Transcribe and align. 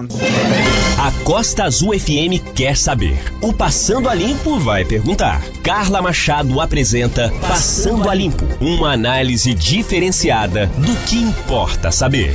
A 0.00 1.12
Costa 1.24 1.64
Azul 1.64 1.92
FM 1.92 2.54
quer 2.54 2.74
saber. 2.74 3.20
O 3.42 3.52
Passando 3.52 4.08
a 4.08 4.14
Limpo 4.14 4.58
vai 4.58 4.82
perguntar. 4.82 5.42
Carla 5.62 6.00
Machado 6.00 6.58
apresenta 6.58 7.30
Passando 7.46 8.08
a 8.08 8.14
Limpo 8.14 8.46
uma 8.62 8.92
análise 8.92 9.52
diferenciada 9.52 10.68
do 10.68 10.96
que 11.04 11.16
importa 11.16 11.90
saber. 11.90 12.34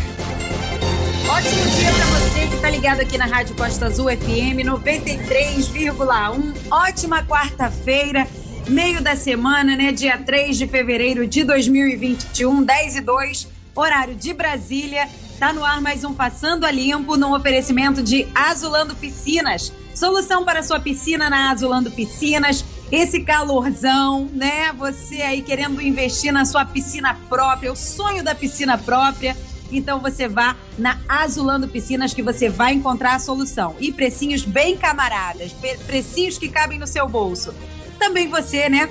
Ótimo 1.28 1.72
dia 1.76 1.92
para 1.92 2.06
você 2.06 2.48
que 2.48 2.54
está 2.54 2.70
ligado 2.70 3.00
aqui 3.00 3.18
na 3.18 3.26
Rádio 3.26 3.56
Costa 3.56 3.88
Azul 3.88 4.12
FM 4.12 4.62
93,1. 4.64 6.54
Ótima 6.70 7.24
quarta-feira, 7.24 8.28
meio 8.68 9.02
da 9.02 9.16
semana, 9.16 9.76
né? 9.76 9.92
Dia 9.92 10.20
3 10.20 10.56
de 10.56 10.68
fevereiro 10.68 11.26
de 11.26 11.44
2021, 11.44 12.62
10 12.62 12.96
e 12.96 13.02
2, 13.02 13.48
horário 13.76 14.14
de 14.14 14.36
Brasília. 14.36 15.10
Tá 15.40 15.52
no 15.52 15.66
ar 15.66 15.82
mais 15.82 16.06
um 16.06 16.14
Passando 16.14 16.64
a 16.64 16.72
Limpo, 16.72 17.18
num 17.18 17.34
oferecimento 17.36 18.02
de 18.02 18.26
Azulando 18.34 18.96
Piscinas. 18.96 19.72
Solução 19.94 20.46
para 20.46 20.64
sua 20.64 20.80
piscina 20.80 21.30
na 21.30 21.52
Azulando 21.52 21.92
Piscinas. 21.92 22.64
Esse 22.90 23.20
calorzão, 23.20 24.30
né? 24.32 24.72
Você 24.72 25.22
aí 25.22 25.42
querendo 25.42 25.82
investir 25.82 26.32
na 26.32 26.46
sua 26.46 26.64
piscina 26.64 27.20
própria, 27.28 27.70
o 27.70 27.76
sonho 27.76 28.24
da 28.24 28.34
piscina 28.34 28.78
própria. 28.78 29.36
Então 29.70 30.00
você 30.00 30.26
vá 30.26 30.56
na 30.78 31.02
Azulando 31.08 31.68
Piscinas 31.68 32.14
que 32.14 32.24
você 32.24 32.48
vai 32.48 32.74
encontrar 32.74 33.16
a 33.16 33.20
solução. 33.20 33.76
E 33.78 33.92
precinhos 33.92 34.46
bem 34.46 34.78
camaradas, 34.78 35.54
precinhos 35.86 36.38
que 36.38 36.48
cabem 36.48 36.80
no 36.80 36.88
seu 36.88 37.10
bolso. 37.10 37.54
Também 38.00 38.30
você, 38.30 38.70
né, 38.70 38.90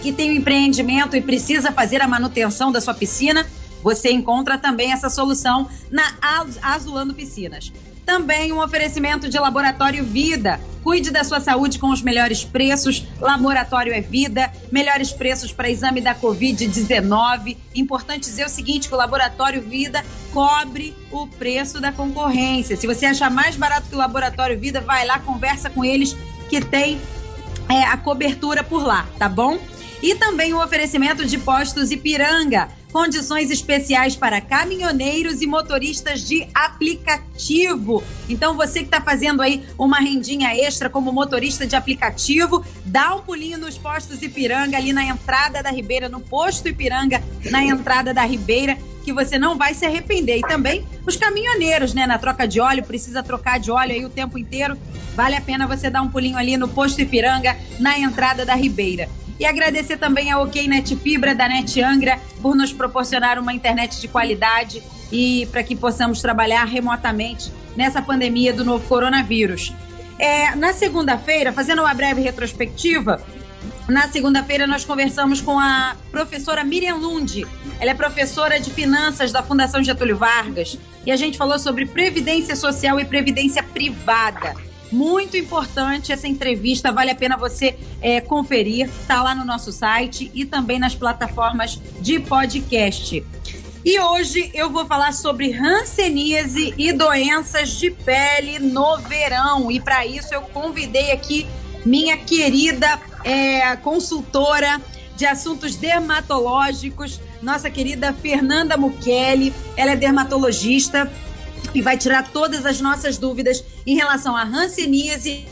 que 0.00 0.12
tem 0.12 0.30
um 0.30 0.34
empreendimento 0.34 1.14
e 1.14 1.20
precisa 1.20 1.72
fazer 1.72 2.00
a 2.00 2.08
manutenção 2.08 2.72
da 2.72 2.80
sua 2.80 2.94
piscina, 2.94 3.46
você 3.84 4.10
encontra 4.10 4.56
também 4.56 4.92
essa 4.92 5.10
solução 5.10 5.68
na 5.90 6.02
Azulando 6.62 7.12
Piscinas. 7.12 7.70
Também 8.06 8.50
um 8.50 8.62
oferecimento 8.62 9.28
de 9.28 9.38
Laboratório 9.38 10.02
Vida. 10.02 10.58
Cuide 10.82 11.10
da 11.10 11.22
sua 11.22 11.38
saúde 11.38 11.78
com 11.78 11.90
os 11.90 12.00
melhores 12.00 12.44
preços. 12.44 13.06
Laboratório 13.20 13.92
é 13.92 14.00
Vida. 14.00 14.50
Melhores 14.72 15.12
preços 15.12 15.52
para 15.52 15.68
exame 15.68 16.00
da 16.00 16.14
Covid-19. 16.14 17.58
Importante 17.74 18.22
dizer 18.22 18.46
o 18.46 18.48
seguinte: 18.48 18.88
que 18.88 18.94
o 18.94 18.98
Laboratório 18.98 19.60
Vida 19.60 20.02
cobre 20.32 20.94
o 21.12 21.26
preço 21.26 21.78
da 21.78 21.92
concorrência. 21.92 22.76
Se 22.76 22.86
você 22.86 23.04
achar 23.04 23.30
mais 23.30 23.54
barato 23.54 23.88
que 23.88 23.94
o 23.94 23.98
Laboratório 23.98 24.58
Vida, 24.58 24.80
vai 24.80 25.06
lá, 25.06 25.18
conversa 25.18 25.68
com 25.68 25.84
eles 25.84 26.16
que 26.48 26.60
tem 26.60 26.98
é, 27.68 27.84
a 27.84 27.98
cobertura 27.98 28.64
por 28.64 28.82
lá, 28.82 29.06
tá 29.18 29.28
bom? 29.28 29.58
E 30.02 30.14
também 30.14 30.52
o 30.52 30.62
oferecimento 30.62 31.24
de 31.24 31.38
postos 31.38 31.90
Ipiranga 31.90 32.68
condições 32.94 33.50
especiais 33.50 34.14
para 34.14 34.40
caminhoneiros 34.40 35.42
e 35.42 35.48
motoristas 35.48 36.24
de 36.24 36.46
aplicativo. 36.54 38.04
Então, 38.28 38.56
você 38.56 38.78
que 38.78 38.84
está 38.84 39.00
fazendo 39.00 39.42
aí 39.42 39.64
uma 39.76 39.98
rendinha 39.98 40.54
extra 40.54 40.88
como 40.88 41.10
motorista 41.10 41.66
de 41.66 41.74
aplicativo, 41.74 42.64
dá 42.84 43.16
um 43.16 43.20
pulinho 43.20 43.58
nos 43.58 43.76
postos 43.76 44.22
Ipiranga, 44.22 44.76
ali 44.76 44.92
na 44.92 45.02
entrada 45.02 45.60
da 45.60 45.72
Ribeira, 45.72 46.08
no 46.08 46.20
posto 46.20 46.68
Ipiranga, 46.68 47.20
na 47.50 47.64
entrada 47.64 48.14
da 48.14 48.24
Ribeira, 48.24 48.78
que 49.04 49.12
você 49.12 49.40
não 49.40 49.58
vai 49.58 49.74
se 49.74 49.84
arrepender. 49.84 50.38
E 50.38 50.42
também 50.42 50.86
os 51.06 51.16
caminhoneiros, 51.16 51.94
né? 51.94 52.06
Na 52.06 52.18
troca 52.18 52.46
de 52.46 52.60
óleo, 52.60 52.84
precisa 52.84 53.22
trocar 53.22 53.58
de 53.58 53.70
óleo 53.70 53.92
aí 53.92 54.04
o 54.04 54.10
tempo 54.10 54.38
inteiro. 54.38 54.76
Vale 55.14 55.36
a 55.36 55.40
pena 55.40 55.66
você 55.66 55.90
dar 55.90 56.02
um 56.02 56.08
pulinho 56.08 56.36
ali 56.36 56.56
no 56.56 56.68
posto 56.68 57.00
Ipiranga, 57.00 57.56
na 57.78 57.98
entrada 57.98 58.44
da 58.44 58.54
Ribeira. 58.54 59.08
E 59.38 59.44
agradecer 59.44 59.96
também 59.96 60.30
a 60.30 60.40
OK 60.40 60.66
Net 60.68 60.94
Fibra 60.96 61.34
da 61.34 61.48
Net 61.48 61.80
Angra 61.82 62.20
por 62.40 62.54
nos 62.54 62.72
proporcionar 62.72 63.38
uma 63.38 63.52
internet 63.52 64.00
de 64.00 64.08
qualidade 64.08 64.82
e 65.10 65.46
para 65.50 65.62
que 65.62 65.74
possamos 65.74 66.20
trabalhar 66.20 66.64
remotamente 66.64 67.52
nessa 67.76 68.00
pandemia 68.00 68.52
do 68.52 68.64
novo 68.64 68.86
coronavírus. 68.86 69.72
É, 70.18 70.54
na 70.54 70.72
segunda-feira, 70.72 71.52
fazendo 71.52 71.82
uma 71.82 71.92
breve 71.92 72.20
retrospectiva, 72.20 73.20
na 73.88 74.08
segunda-feira 74.08 74.66
nós 74.66 74.84
conversamos 74.84 75.40
com 75.40 75.58
a 75.58 75.96
professora 76.10 76.64
Miriam 76.64 76.96
Lund. 76.96 77.46
Ela 77.78 77.90
é 77.90 77.94
professora 77.94 78.58
de 78.58 78.70
finanças 78.70 79.30
da 79.30 79.42
Fundação 79.42 79.82
Getúlio 79.84 80.16
Vargas 80.16 80.78
e 81.04 81.12
a 81.12 81.16
gente 81.16 81.36
falou 81.36 81.58
sobre 81.58 81.84
previdência 81.84 82.56
social 82.56 82.98
e 82.98 83.04
previdência 83.04 83.62
privada. 83.62 84.54
Muito 84.90 85.36
importante 85.36 86.12
essa 86.12 86.28
entrevista, 86.28 86.92
vale 86.92 87.10
a 87.10 87.14
pena 87.14 87.36
você 87.36 87.76
é, 88.00 88.20
conferir. 88.20 88.88
Está 88.88 89.22
lá 89.22 89.34
no 89.34 89.44
nosso 89.44 89.72
site 89.72 90.30
e 90.32 90.44
também 90.44 90.78
nas 90.78 90.94
plataformas 90.94 91.80
de 92.00 92.20
podcast. 92.20 93.24
E 93.84 94.00
hoje 94.00 94.50
eu 94.54 94.70
vou 94.70 94.86
falar 94.86 95.12
sobre 95.12 95.52
hanseníase 95.52 96.72
e 96.78 96.90
doenças 96.92 97.70
de 97.70 97.90
pele 97.90 98.58
no 98.58 98.96
verão. 98.98 99.70
E 99.70 99.78
para 99.78 100.06
isso 100.06 100.32
eu 100.32 100.40
convidei 100.40 101.12
aqui 101.12 101.46
minha 101.84 102.16
querida 102.16 102.98
é, 103.24 103.76
consultora 103.76 104.80
de 105.16 105.26
assuntos 105.26 105.76
dermatológicos, 105.76 107.20
nossa 107.40 107.70
querida 107.70 108.12
Fernanda 108.12 108.76
Mukeli. 108.76 109.52
Ela 109.76 109.92
é 109.92 109.96
dermatologista 109.96 111.10
e 111.74 111.80
vai 111.80 111.96
tirar 111.96 112.28
todas 112.30 112.66
as 112.66 112.80
nossas 112.80 113.16
dúvidas 113.16 113.64
em 113.86 113.94
relação 113.94 114.36
à 114.36 114.42
hanseníase 114.42 115.46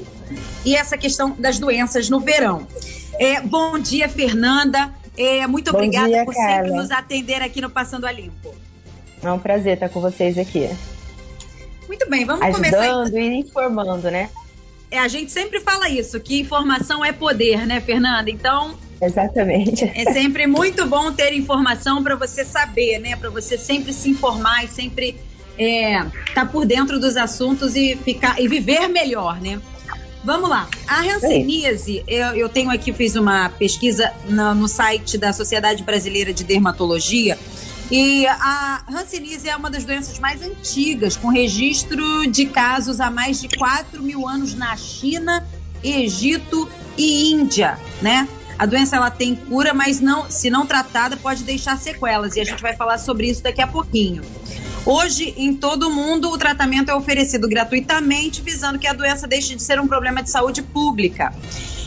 e 0.65 0.75
essa 0.75 0.97
questão 0.97 1.35
das 1.39 1.59
doenças 1.59 2.09
no 2.09 2.21
verão. 2.21 2.67
É, 3.19 3.41
bom 3.41 3.79
dia, 3.79 4.09
Fernanda. 4.09 4.93
É, 5.17 5.47
muito 5.47 5.71
bom 5.71 5.79
obrigada 5.79 6.09
dia, 6.09 6.25
por 6.25 6.35
Carla. 6.35 6.57
sempre 6.57 6.71
nos 6.73 6.91
atender 6.91 7.43
aqui 7.43 7.61
no 7.61 7.69
Passando 7.69 8.07
a 8.07 8.13
Limpo. 8.13 8.55
É 9.23 9.31
um 9.31 9.39
prazer 9.39 9.75
estar 9.75 9.89
com 9.89 10.01
vocês 10.01 10.39
aqui. 10.39 10.69
Muito 11.87 12.09
bem, 12.09 12.25
vamos 12.25 12.43
Ajudando 12.43 12.71
começar. 12.71 13.01
Ajudando 13.01 13.19
e 13.19 13.41
informando, 13.41 14.11
né? 14.11 14.31
É, 14.93 14.99
a 14.99 15.09
gente 15.09 15.33
sempre 15.33 15.59
fala 15.59 15.89
isso, 15.89 16.21
que 16.21 16.39
informação 16.39 17.03
é 17.03 17.13
poder, 17.13 17.67
né, 17.67 17.81
Fernanda? 17.81 18.31
Então, 18.31 18.79
Exatamente. 19.01 19.91
É 19.97 20.13
sempre 20.13 20.47
muito 20.47 20.87
bom 20.87 21.11
ter 21.11 21.33
informação 21.33 22.05
para 22.05 22.15
você 22.15 22.45
saber, 22.45 23.01
né? 23.01 23.17
Para 23.17 23.31
você 23.31 23.59
sempre 23.59 23.93
se 23.93 24.11
informar 24.11 24.65
e 24.65 24.69
sempre 24.69 25.17
é, 25.59 26.05
tá 26.35 26.47
por 26.47 26.65
dentro 26.65 27.01
dos 27.01 27.17
assuntos 27.17 27.75
e 27.75 27.97
ficar 27.97 28.41
e 28.41 28.47
viver 28.47 28.87
melhor, 28.87 29.41
né? 29.41 29.61
Vamos 30.23 30.49
lá. 30.49 30.69
A 30.87 31.01
hanseníase, 31.01 32.05
eu, 32.07 32.27
eu 32.37 32.49
tenho 32.49 32.71
aqui, 32.71 32.93
fiz 32.93 33.17
uma 33.17 33.49
pesquisa 33.49 34.13
no, 34.29 34.55
no 34.55 34.69
site 34.69 35.19
da 35.19 35.33
Sociedade 35.33 35.83
Brasileira 35.83 36.33
de 36.33 36.45
Dermatologia. 36.45 37.37
E 37.91 38.27
a 38.27 38.85
hanseníase 38.89 39.49
é 39.49 39.57
uma 39.57 39.71
das 39.71 39.85
doenças 39.85 40.19
mais 40.19 40.43
antigas, 40.43 41.17
com 41.17 41.29
registro 41.29 42.27
de 42.27 42.47
casos 42.47 43.01
há 43.01 43.11
mais 43.11 43.41
de 43.41 43.49
4 43.49 44.03
mil 44.03 44.27
anos 44.27 44.55
na 44.55 44.75
China, 44.77 45.47
Egito 45.83 46.69
e 46.97 47.33
Índia, 47.33 47.79
né? 48.01 48.29
A 48.59 48.67
doença 48.67 48.97
ela 48.97 49.11
tem 49.11 49.35
cura, 49.35 49.75
mas 49.75 50.01
não, 50.01 50.31
se 50.31 50.49
não 50.49 50.65
tratada, 50.65 51.17
pode 51.17 51.43
deixar 51.43 51.79
sequelas. 51.79 52.37
E 52.37 52.41
a 52.41 52.45
gente 52.45 52.63
vai 52.63 52.77
falar 52.77 52.99
sobre 52.99 53.29
isso 53.29 53.43
daqui 53.43 53.61
a 53.61 53.67
pouquinho. 53.67 54.23
Hoje, 54.85 55.35
em 55.37 55.55
todo 55.55 55.89
o 55.89 55.91
mundo, 55.91 56.31
o 56.31 56.39
tratamento 56.39 56.91
é 56.91 56.95
oferecido 56.95 57.49
gratuitamente, 57.49 58.43
visando 58.43 58.79
que 58.79 58.87
a 58.87 58.93
doença 58.93 59.27
deixe 59.27 59.55
de 59.55 59.63
ser 59.63 59.81
um 59.81 59.87
problema 59.87 60.23
de 60.23 60.31
saúde 60.31 60.63
pública. 60.63 61.33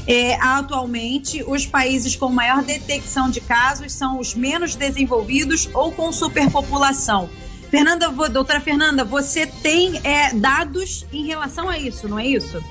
É, 0.08 0.36
atualmente, 0.36 1.44
os 1.48 1.66
países 1.66 2.16
com 2.16 2.30
maior 2.30 2.64
detecção 2.64 3.30
de 3.30 3.42
casos 3.42 3.92
são 3.92 4.20
os 4.20 4.36
menos 4.36 4.76
desenvolvidos 4.76 5.70
ou 5.74 5.92
com 5.92 6.12
superpopulação. 6.12 7.30
Fernanda, 7.72 8.10
doutora 8.30 8.62
Fernanda, 8.62 9.04
você 9.04 9.48
tem 9.48 10.00
é, 10.04 10.34
dados 10.34 11.06
em 11.12 11.26
relação 11.26 11.68
a 11.68 11.78
isso, 11.78 12.08
não 12.08 12.20
é 12.20 12.26
isso? 12.28 12.64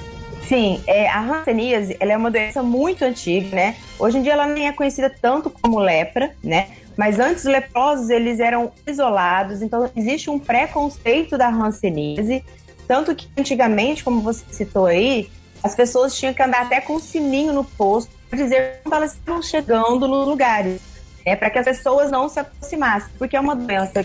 Sim, 0.49 0.81
é, 0.87 1.09
a 1.09 1.21
hanseníase 1.21 1.97
ela 1.99 2.13
é 2.13 2.17
uma 2.17 2.31
doença 2.31 2.63
muito 2.63 3.05
antiga, 3.05 3.57
né? 3.57 3.77
Hoje 3.99 4.19
em 4.19 4.23
dia 4.23 4.35
ela 4.35 4.47
nem 4.47 4.69
é 4.69 4.73
conhecida 4.73 5.11
tanto 5.11 5.51
como 5.51 5.79
lepra, 5.79 6.35
né? 6.43 6.69
Mas 6.97 7.19
antes, 7.19 7.45
os 7.45 7.51
leprosos, 7.51 8.09
eles 8.09 8.39
eram 8.39 8.71
isolados, 8.87 9.63
então 9.63 9.91
existe 9.97 10.31
um 10.31 10.39
preconceito 10.39 11.37
da 11.37 11.49
hanseníase, 11.49 12.45
tanto 12.87 13.15
que 13.15 13.27
antigamente, 13.37 14.05
como 14.05 14.21
você 14.21 14.45
citou 14.51 14.87
aí, 14.87 15.29
as 15.65 15.75
pessoas 15.75 16.15
tinham 16.15 16.35
que 16.35 16.43
andar 16.43 16.67
até 16.67 16.79
com 16.83 16.97
um 16.97 17.01
sininho 17.01 17.51
no 17.55 17.65
posto 17.65 18.11
para 18.29 18.39
dizer 18.39 18.81
quando 18.83 18.97
elas 18.97 19.15
estavam 19.15 19.43
chegando 19.43 20.07
nos 20.07 20.29
lugares, 20.29 20.79
né, 21.25 21.35
para 21.35 21.49
que 21.49 21.59
as 21.59 21.65
pessoas 21.65 22.11
não 22.11 22.29
se 22.29 22.39
aproximassem, 22.39 23.09
porque 23.19 23.35
é 23.35 23.41
uma 23.41 23.57
doença 23.57 24.05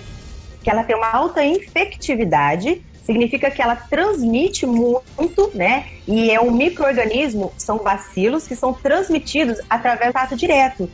que 0.63 0.69
ela 0.69 0.85
tem 0.85 0.95
uma 0.95 1.11
alta 1.11 1.43
infectividade, 1.43 2.81
significa 3.03 3.51
que 3.51 3.61
ela 3.61 3.75
transmite 3.75 4.65
muito, 4.65 5.51
né? 5.53 5.87
E 6.07 6.31
é 6.31 6.39
um 6.39 6.51
microorganismo, 6.51 7.51
são 7.57 7.77
bacilos 7.77 8.47
que 8.47 8.55
são 8.55 8.71
transmitidos 8.73 9.59
através 9.69 10.11
do 10.11 10.13
contato 10.13 10.35
direto 10.37 10.89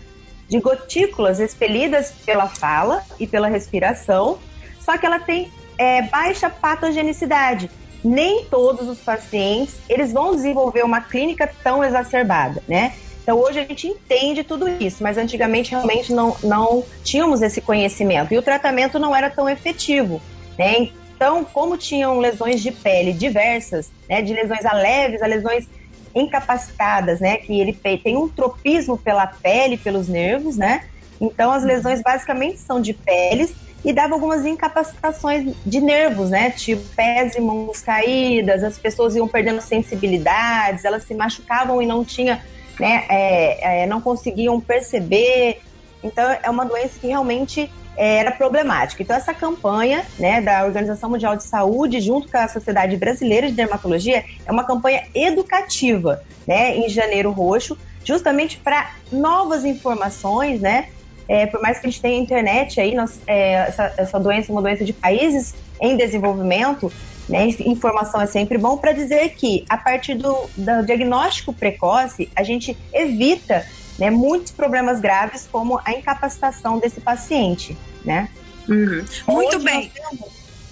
de 0.47 0.59
gotículas 0.59 1.39
expelidas 1.39 2.11
pela 2.25 2.47
fala 2.47 3.03
e 3.19 3.27
pela 3.27 3.47
respiração, 3.47 4.39
só 4.79 4.97
que 4.97 5.06
ela 5.06 5.19
tem 5.19 5.51
é, 5.77 6.03
baixa 6.03 6.50
patogenicidade. 6.50 7.69
Nem 8.06 8.46
todos 8.46 8.88
os 8.88 9.00
pacientes 9.00 9.74
eles 9.90 10.13
vão 10.13 10.36
desenvolver 10.36 10.84
uma 10.84 11.02
clínica 11.02 11.50
tão 11.63 11.84
exacerbada, 11.84 12.62
né? 12.68 12.94
Então 13.24 13.40
hoje 13.40 13.60
a 13.60 13.63
gente 13.63 13.88
entende 13.88 14.44
tudo 14.44 14.69
isso, 14.69 15.02
mas 15.02 15.18
antigamente 15.18 15.72
realmente 15.72 16.13
não, 16.13 16.38
não 16.44 16.84
tínhamos 17.04 17.42
esse 17.42 17.60
conhecimento 17.60 18.31
e 18.31 18.38
o 18.38 18.44
tratamento 18.44 19.00
não 19.00 19.16
era 19.16 19.31
tão 19.31 19.50
efetivo, 19.50 20.22
né? 20.56 20.90
Então, 21.16 21.44
como 21.44 21.78
tinham 21.78 22.19
lesões 22.19 22.62
de 22.62 22.72
pele 22.72 23.12
diversas, 23.12 23.90
né, 24.07 24.22
de 24.22 24.34
lesões 24.34 24.63
a 24.66 24.74
leves 24.74 25.24
a 25.24 25.25
lesões 25.25 25.68
incapacitadas, 26.13 27.19
né, 27.19 27.38
que 27.38 27.60
ele 27.60 27.74
tem 27.74 28.16
um 28.16 28.30
tropismo 28.30 29.00
pela 29.00 29.25
pele, 29.25 29.78
pelos 29.78 30.07
nervos, 30.07 30.57
né? 30.57 30.84
Então, 31.19 31.52
as 31.52 31.63
lesões 31.63 32.04
basicamente 32.04 32.60
são 32.60 32.80
de 32.80 32.94
peles 32.94 33.52
e 33.85 33.93
dava 33.93 34.15
algumas 34.15 34.43
incapacitações 34.45 35.55
de 35.63 35.79
nervos, 35.79 36.31
né? 36.31 36.49
Tipo 36.49 36.83
pés 36.95 37.35
e 37.35 37.39
mãos 37.39 37.81
caídas, 37.81 38.63
as 38.63 38.79
pessoas 38.79 39.15
iam 39.15 39.27
perdendo 39.27 39.61
sensibilidades, 39.61 40.83
elas 40.83 41.03
se 41.03 41.13
machucavam 41.13 41.79
e 41.79 41.85
não 41.85 42.03
tinha, 42.03 42.43
né? 42.79 43.05
É, 43.07 43.83
é, 43.83 43.85
não 43.85 44.01
conseguiam 44.01 44.59
perceber. 44.59 45.61
Então 46.03 46.23
é 46.41 46.49
uma 46.49 46.65
doença 46.65 46.99
que 46.99 47.07
realmente 47.07 47.71
é, 47.95 48.17
era 48.17 48.31
problemática. 48.31 49.03
Então 49.03 49.15
essa 49.15 49.35
campanha, 49.35 50.03
né, 50.17 50.41
da 50.41 50.65
Organização 50.65 51.11
Mundial 51.11 51.35
de 51.37 51.43
Saúde 51.43 52.01
junto 52.01 52.27
com 52.27 52.37
a 52.39 52.47
Sociedade 52.47 52.97
Brasileira 52.97 53.47
de 53.47 53.53
Dermatologia 53.53 54.25
é 54.47 54.51
uma 54.51 54.63
campanha 54.63 55.03
educativa, 55.13 56.23
né? 56.47 56.75
Em 56.75 56.89
Janeiro 56.89 57.29
Roxo, 57.29 57.77
justamente 58.03 58.57
para 58.57 58.95
novas 59.11 59.63
informações, 59.63 60.59
né? 60.59 60.89
É, 61.27 61.45
por 61.45 61.62
mais 61.62 61.80
que 61.80 61.88
a 61.88 61.89
gente 61.89 62.01
tenha 62.01 62.19
internet 62.19 62.80
aí, 62.80 62.94
nós, 62.94 63.19
é, 63.25 63.54
essa, 63.54 63.94
essa 63.98 64.19
doença 64.19 64.51
é 64.51 64.54
uma 64.54 64.62
doença 64.62 64.86
de 64.86 64.94
países 64.94 65.56
em 65.81 65.98
desenvolvimento, 65.98 66.92
né, 67.27 67.48
informação 67.60 68.22
é 68.22 68.27
sempre 68.27 68.57
bom 68.57 68.77
para 68.77 68.92
dizer 68.92 69.30
que 69.30 69.66
a 69.68 69.77
partir 69.77 70.13
do, 70.13 70.48
do, 70.56 70.86
diagnóstico 70.86 71.51
precoce 71.51 72.30
a 72.36 72.44
gente 72.44 72.77
evita 72.94 73.66
né, 73.98 74.12
muitos 74.12 74.51
problemas 74.51 75.00
graves 75.00 75.48
como 75.51 75.80
a 75.83 75.92
incapacitação 75.92 76.77
desse 76.77 77.01
paciente, 77.01 77.75
né? 78.04 78.30
Uhum. 78.69 79.06
Muito 79.28 79.57
Hoje 79.57 79.66
bem. 79.66 79.92
Temos, 79.94 80.28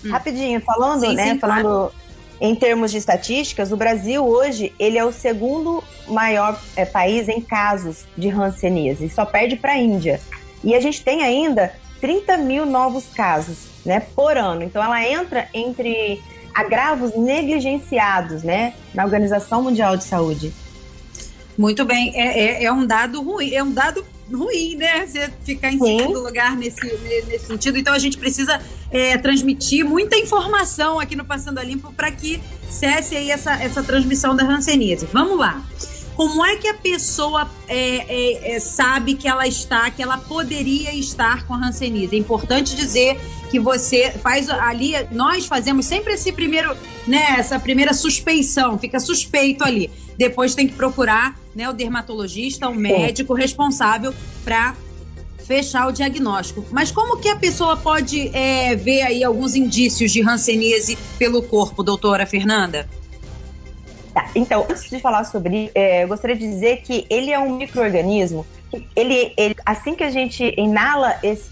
hum. 0.06 0.12
rapidinho, 0.12 0.62
falando, 0.62 1.02
sim, 1.08 1.16
né, 1.16 1.34
sim, 1.34 1.40
falando 1.40 1.64
claro. 1.64 1.94
em 2.40 2.56
termos 2.56 2.92
de 2.92 2.98
estatísticas, 2.98 3.72
o 3.72 3.78
Brasil 3.78 4.24
hoje 4.24 4.74
ele 4.78 4.98
é 4.98 5.06
o 5.06 5.12
segundo 5.12 5.84
maior 6.08 6.60
é, 6.76 6.86
país 6.86 7.28
em 7.28 7.42
casos 7.42 8.06
de 8.16 8.30
hanseníase, 8.30 9.10
só 9.10 9.26
perde 9.26 9.56
para 9.56 9.72
a 9.72 9.78
Índia. 9.78 10.20
E 10.64 10.76
a 10.76 10.80
gente 10.80 11.04
tem 11.04 11.22
ainda 11.22 11.74
30 12.00 12.38
mil 12.38 12.66
novos 12.66 13.06
casos 13.16 13.58
né, 13.86 14.00
por 14.00 14.38
ano. 14.38 14.64
Então 14.64 14.84
ela 14.84 15.06
entra 15.08 15.48
entre 15.54 16.22
agravos 16.54 17.16
negligenciados 17.16 18.44
né, 18.44 18.74
na 18.94 19.04
Organização 19.04 19.64
Mundial 19.64 19.98
de 19.98 20.04
Saúde. 20.04 20.54
Muito 21.58 21.86
bem, 21.86 22.12
é, 22.16 22.40
é, 22.40 22.64
é 22.66 22.72
um 22.72 22.86
dado 22.86 23.22
ruim, 23.22 23.54
é 23.54 23.64
um 23.64 23.72
dado 23.72 24.04
ruim, 24.32 24.76
né? 24.76 25.06
Você 25.06 25.32
ficar 25.44 25.72
em 25.72 25.80
Sim. 25.80 26.00
segundo 26.00 26.20
lugar 26.22 26.56
nesse, 26.58 26.84
nesse 27.28 27.46
sentido. 27.46 27.78
Então 27.78 27.94
a 27.94 28.00
gente 28.00 28.18
precisa 28.18 28.60
é, 28.90 29.18
transmitir 29.18 29.86
muita 29.86 30.18
informação 30.18 31.00
aqui 31.00 31.16
no 31.16 31.26
Passando 31.26 31.60
a 31.60 31.64
Limpo 31.64 31.94
para 31.94 32.12
que 32.12 32.42
cesse 32.70 33.16
aí 33.16 33.30
essa, 33.30 33.54
essa 33.54 33.84
transmissão 33.84 34.36
da 34.36 34.44
ranceníase. 34.44 35.08
Vamos 35.12 35.38
lá. 35.38 35.64
Como 36.16 36.46
é 36.46 36.58
que 36.58 36.68
a 36.68 36.74
pessoa 36.74 37.50
é, 37.68 37.78
é, 37.78 38.56
é, 38.56 38.60
sabe 38.60 39.16
que 39.16 39.28
ela 39.28 39.48
está, 39.48 39.90
que 39.90 40.02
ela 40.02 40.18
poderia 40.18 40.94
estar 40.94 41.46
com 41.48 41.54
a 41.54 41.58
Hanseníase? 41.58 42.16
É 42.16 42.20
importante 42.20 42.76
dizer 42.76 43.20
que 43.50 43.60
você 43.60 44.12
faz 44.12 44.50
ali, 44.50 44.94
nós 45.12 45.46
fazemos 45.46 45.86
sempre 45.86 46.14
esse 46.14 46.32
primeiro, 46.32 46.76
né, 47.08 47.36
essa 47.38 47.60
primeira 47.60 47.94
suspeição, 47.94 48.78
fica 48.78 49.00
suspeito 49.00 49.64
ali. 49.64 49.90
Depois 50.18 50.54
tem 50.54 50.68
que 50.68 50.74
procurar, 50.74 51.40
né, 51.56 51.70
o 51.70 51.74
dermatologista, 51.74 52.70
o 52.70 52.76
médico 52.76 53.34
responsável 53.34 54.14
para 54.44 54.76
fechar 55.44 55.88
o 55.88 55.92
diagnóstico. 55.92 56.66
Mas 56.72 56.92
como 56.92 57.18
que 57.18 57.30
a 57.30 57.36
pessoa 57.36 57.76
pode 57.76 58.30
é, 58.34 58.76
ver 58.76 59.02
aí 59.02 59.24
alguns 59.24 59.56
indícios 59.56 60.12
de 60.12 60.22
Hanseníase 60.22 60.98
pelo 61.18 61.42
corpo, 61.44 61.84
doutora 61.84 62.26
Fernanda? 62.26 62.88
Tá, 64.14 64.30
então, 64.36 64.66
antes 64.70 64.90
de 64.90 65.00
falar 65.00 65.24
sobre, 65.24 65.72
é, 65.74 66.04
eu 66.04 66.08
gostaria 66.08 66.36
de 66.36 66.48
dizer 66.48 66.82
que 66.82 67.06
ele 67.10 67.32
é 67.32 67.40
um 67.40 67.56
microorganismo. 67.56 68.46
Ele, 68.96 69.34
ele, 69.36 69.56
assim 69.66 69.96
que 69.96 70.04
a 70.04 70.12
gente 70.12 70.54
inala 70.58 71.18
esse 71.24 71.50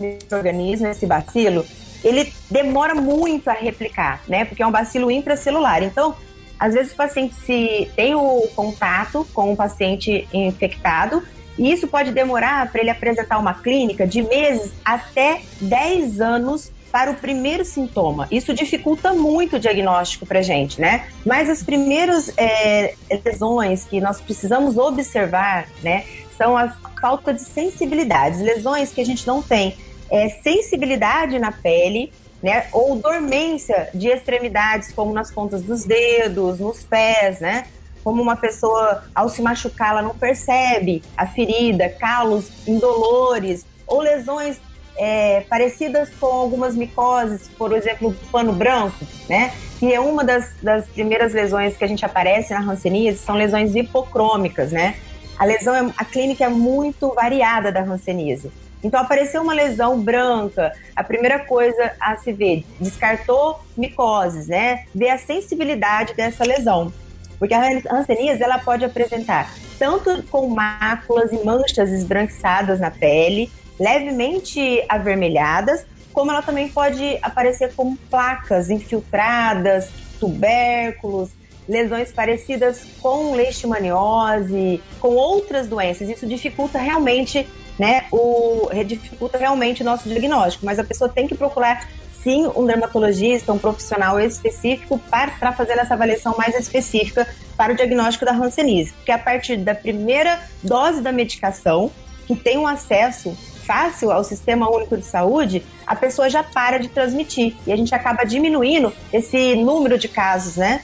microorganismo, 0.00 0.86
esse 0.86 1.06
bacilo, 1.06 1.66
ele 2.02 2.32
demora 2.50 2.94
muito 2.94 3.48
a 3.48 3.52
replicar, 3.52 4.22
né? 4.26 4.44
Porque 4.44 4.62
é 4.62 4.66
um 4.66 4.70
bacilo 4.70 5.10
intracelular. 5.10 5.82
Então, 5.82 6.14
às 6.58 6.74
vezes 6.74 6.92
o 6.92 6.96
paciente 6.96 7.34
se 7.34 7.90
tem 7.94 8.14
o 8.14 8.48
contato 8.54 9.26
com 9.34 9.52
o 9.52 9.56
paciente 9.56 10.26
infectado, 10.32 11.22
e 11.58 11.72
isso 11.72 11.88
pode 11.88 12.12
demorar 12.12 12.70
para 12.70 12.80
ele 12.80 12.90
apresentar 12.90 13.38
uma 13.38 13.54
clínica 13.54 14.06
de 14.06 14.22
meses 14.22 14.72
até 14.84 15.42
10 15.60 16.20
anos 16.20 16.70
para 16.90 17.10
o 17.10 17.14
primeiro 17.14 17.64
sintoma. 17.64 18.26
Isso 18.30 18.54
dificulta 18.54 19.12
muito 19.12 19.56
o 19.56 19.58
diagnóstico 19.58 20.24
para 20.24 20.40
gente, 20.40 20.80
né? 20.80 21.06
Mas 21.26 21.50
as 21.50 21.62
primeiras 21.62 22.32
é, 22.36 22.94
lesões 23.24 23.84
que 23.84 24.00
nós 24.00 24.20
precisamos 24.20 24.78
observar, 24.78 25.68
né, 25.82 26.04
são 26.36 26.56
as 26.56 26.72
falta 27.00 27.32
de 27.32 27.42
sensibilidade, 27.42 28.42
lesões 28.42 28.92
que 28.92 29.00
a 29.00 29.04
gente 29.04 29.26
não 29.26 29.42
tem 29.42 29.76
é, 30.10 30.28
sensibilidade 30.42 31.38
na 31.38 31.52
pele, 31.52 32.12
né, 32.42 32.66
ou 32.72 32.96
dormência 32.96 33.88
de 33.94 34.08
extremidades, 34.08 34.92
como 34.92 35.12
nas 35.12 35.30
pontas 35.30 35.62
dos 35.62 35.84
dedos, 35.84 36.58
nos 36.58 36.82
pés, 36.84 37.40
né? 37.40 37.66
Como 38.08 38.22
uma 38.22 38.36
pessoa, 38.36 39.02
ao 39.14 39.28
se 39.28 39.42
machucar, 39.42 39.90
ela 39.90 40.00
não 40.00 40.14
percebe 40.14 41.02
a 41.14 41.26
ferida, 41.26 41.90
calos 41.90 42.50
indolores, 42.66 43.66
ou 43.86 44.00
lesões 44.00 44.58
é, 44.96 45.42
parecidas 45.42 46.08
com 46.18 46.24
algumas 46.24 46.74
micoses, 46.74 47.50
por 47.58 47.70
exemplo, 47.70 48.16
pano 48.32 48.54
branco, 48.54 49.06
né? 49.28 49.52
Que 49.78 49.92
é 49.92 50.00
uma 50.00 50.24
das, 50.24 50.54
das 50.62 50.86
primeiras 50.86 51.34
lesões 51.34 51.76
que 51.76 51.84
a 51.84 51.86
gente 51.86 52.02
aparece 52.02 52.54
na 52.54 52.60
hanseníase, 52.60 53.18
são 53.18 53.34
lesões 53.34 53.76
hipocrômicas, 53.76 54.72
né? 54.72 54.94
A 55.38 55.44
lesão, 55.44 55.74
é, 55.74 55.92
a 55.94 56.04
clínica 56.06 56.46
é 56.46 56.48
muito 56.48 57.12
variada 57.12 57.70
da 57.70 57.82
hanseníase. 57.82 58.50
Então, 58.82 59.02
apareceu 59.02 59.42
uma 59.42 59.52
lesão 59.52 60.00
branca, 60.00 60.72
a 60.96 61.04
primeira 61.04 61.40
coisa 61.40 61.92
a 62.00 62.16
se 62.16 62.32
ver, 62.32 62.64
descartou 62.80 63.60
micoses, 63.76 64.48
né? 64.48 64.86
Ver 64.94 65.10
a 65.10 65.18
sensibilidade 65.18 66.14
dessa 66.14 66.42
lesão. 66.42 66.90
Porque 67.38 67.54
a 67.54 67.62
hanseníase, 67.90 68.42
ela 68.42 68.58
pode 68.58 68.84
apresentar 68.84 69.52
tanto 69.78 70.22
com 70.24 70.48
máculas 70.48 71.32
e 71.32 71.44
manchas 71.44 71.90
esbranquiçadas 71.90 72.80
na 72.80 72.90
pele, 72.90 73.50
levemente 73.78 74.84
avermelhadas, 74.88 75.86
como 76.12 76.32
ela 76.32 76.42
também 76.42 76.68
pode 76.68 77.16
aparecer 77.22 77.72
como 77.74 77.96
placas 78.10 78.70
infiltradas, 78.70 79.88
tubérculos, 80.18 81.30
lesões 81.68 82.10
parecidas 82.10 82.84
com 83.00 83.34
leishmaniose, 83.34 84.82
com 84.98 85.14
outras 85.14 85.68
doenças. 85.68 86.08
Isso 86.08 86.26
dificulta 86.26 86.78
realmente, 86.78 87.46
né, 87.78 88.06
o 88.10 88.68
dificulta 88.84 89.38
realmente 89.38 89.82
o 89.82 89.84
nosso 89.84 90.08
diagnóstico, 90.08 90.64
mas 90.64 90.78
a 90.78 90.84
pessoa 90.84 91.08
tem 91.08 91.28
que 91.28 91.36
procurar 91.36 91.86
sim 92.22 92.50
um 92.54 92.66
dermatologista, 92.66 93.52
um 93.52 93.58
profissional 93.58 94.18
específico 94.20 94.98
para, 95.10 95.52
fazer 95.52 95.78
essa 95.78 95.94
avaliação 95.94 96.34
mais 96.36 96.54
específica 96.54 97.26
para 97.56 97.72
o 97.72 97.76
diagnóstico 97.76 98.24
da 98.24 98.32
Hanseníase, 98.32 98.92
porque 98.92 99.12
a 99.12 99.18
partir 99.18 99.56
da 99.58 99.74
primeira 99.74 100.40
dose 100.62 101.00
da 101.00 101.12
medicação, 101.12 101.90
que 102.26 102.36
tem 102.36 102.58
um 102.58 102.66
acesso 102.66 103.36
fácil 103.64 104.10
ao 104.10 104.24
Sistema 104.24 104.70
Único 104.70 104.96
de 104.96 105.04
Saúde, 105.04 105.62
a 105.86 105.94
pessoa 105.94 106.30
já 106.30 106.42
para 106.42 106.78
de 106.78 106.88
transmitir. 106.88 107.54
E 107.66 107.72
a 107.72 107.76
gente 107.76 107.94
acaba 107.94 108.24
diminuindo 108.24 108.92
esse 109.12 109.54
número 109.56 109.98
de 109.98 110.08
casos, 110.08 110.56
né? 110.56 110.80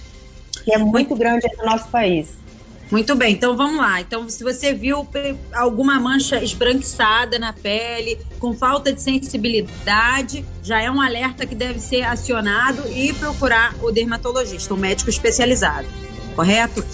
Que 0.64 0.74
é 0.74 0.78
muito 0.78 1.14
grande 1.16 1.46
no 1.56 1.64
nosso 1.64 1.88
país. 1.88 2.43
Muito 2.90 3.14
bem, 3.14 3.32
então 3.32 3.56
vamos 3.56 3.78
lá. 3.78 4.00
Então, 4.00 4.28
se 4.28 4.44
você 4.44 4.72
viu 4.72 5.06
alguma 5.52 5.98
mancha 5.98 6.42
esbranquiçada 6.42 7.38
na 7.38 7.52
pele, 7.52 8.18
com 8.38 8.52
falta 8.54 8.92
de 8.92 9.00
sensibilidade, 9.00 10.44
já 10.62 10.80
é 10.80 10.90
um 10.90 11.00
alerta 11.00 11.46
que 11.46 11.54
deve 11.54 11.80
ser 11.80 12.02
acionado 12.02 12.82
e 12.88 13.12
procurar 13.14 13.74
o 13.82 13.90
dermatologista, 13.90 14.74
um 14.74 14.76
médico 14.76 15.10
especializado. 15.10 15.88
Correto? 16.36 16.84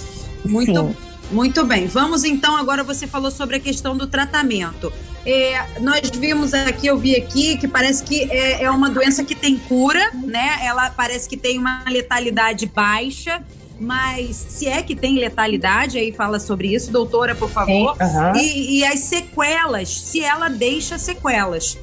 Muito 0.44 0.72
Sim. 0.72 1.10
Muito 1.30 1.64
bem, 1.64 1.86
vamos 1.86 2.24
então. 2.24 2.56
Agora 2.56 2.82
você 2.82 3.06
falou 3.06 3.30
sobre 3.30 3.56
a 3.56 3.60
questão 3.60 3.96
do 3.96 4.06
tratamento. 4.06 4.92
É, 5.24 5.64
nós 5.80 6.10
vimos 6.10 6.52
aqui, 6.52 6.88
eu 6.88 6.98
vi 6.98 7.14
aqui, 7.14 7.56
que 7.56 7.68
parece 7.68 8.02
que 8.02 8.22
é, 8.30 8.64
é, 8.64 8.70
uma 8.70 8.90
doença 8.90 9.22
que 9.22 9.34
tem 9.34 9.56
cura, 9.56 10.10
né? 10.24 10.58
Ela 10.62 10.90
parece 10.90 11.28
que 11.28 11.36
tem 11.36 11.56
uma 11.56 11.84
letalidade 11.88 12.66
baixa, 12.66 13.44
mas 13.80 14.36
se 14.36 14.68
é 14.68 14.82
que 14.82 14.94
tem 14.94 15.18
letalidade, 15.18 15.98
aí 15.98 16.12
fala 16.12 16.38
sobre 16.38 16.74
isso, 16.74 16.92
doutora, 16.92 17.34
por 17.34 17.48
favor. 17.48 17.96
Sim, 17.96 18.38
e, 18.38 18.80
e 18.80 18.84
as 18.84 19.00
sequelas, 19.00 19.88
se 19.88 20.22
ela 20.22 20.48
deixa 20.50 20.98
sequelas. 20.98 21.78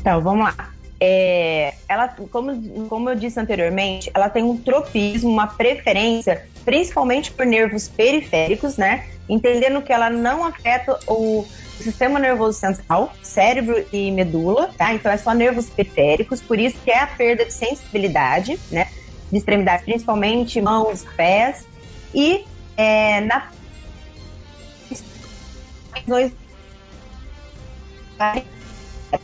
Então, 0.00 0.22
vamos 0.22 0.44
lá. 0.44 0.70
é, 1.00 1.74
ela, 1.88 2.08
como, 2.30 2.88
como 2.88 3.10
eu 3.10 3.14
disse 3.14 3.38
anteriormente, 3.38 4.10
ela 4.14 4.28
tem 4.28 4.42
um 4.42 4.56
tropismo, 4.56 5.30
uma 5.30 5.46
preferência, 5.46 6.46
principalmente 6.64 7.30
por 7.30 7.46
nervos 7.46 7.88
periféricos, 7.88 8.76
né? 8.76 9.06
Entendendo 9.28 9.82
que 9.82 9.92
ela 9.92 10.10
não 10.10 10.44
afeta 10.44 10.98
o 11.06 11.44
sistema 11.80 12.18
nervoso 12.18 12.58
central, 12.58 13.12
cérebro 13.22 13.84
e 13.92 14.10
medula, 14.10 14.70
tá? 14.76 14.92
Então 14.92 15.12
é 15.12 15.16
só 15.16 15.32
nervos 15.32 15.68
periféricos, 15.68 16.40
por 16.40 16.58
isso 16.58 16.76
que 16.84 16.90
é 16.90 17.00
a 17.00 17.06
perda 17.06 17.44
de 17.44 17.52
sensibilidade, 17.52 18.58
né? 18.70 18.88
De 19.30 19.38
extremidade, 19.38 19.84
principalmente 19.84 20.60
mãos, 20.60 21.04
pés. 21.16 21.66
E 22.14 22.44
é, 22.76 23.20
na 23.20 23.50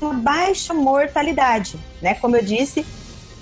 uma 0.00 0.14
baixa 0.14 0.72
mortalidade, 0.72 1.78
né? 2.00 2.14
Como 2.14 2.36
eu 2.36 2.44
disse, 2.44 2.86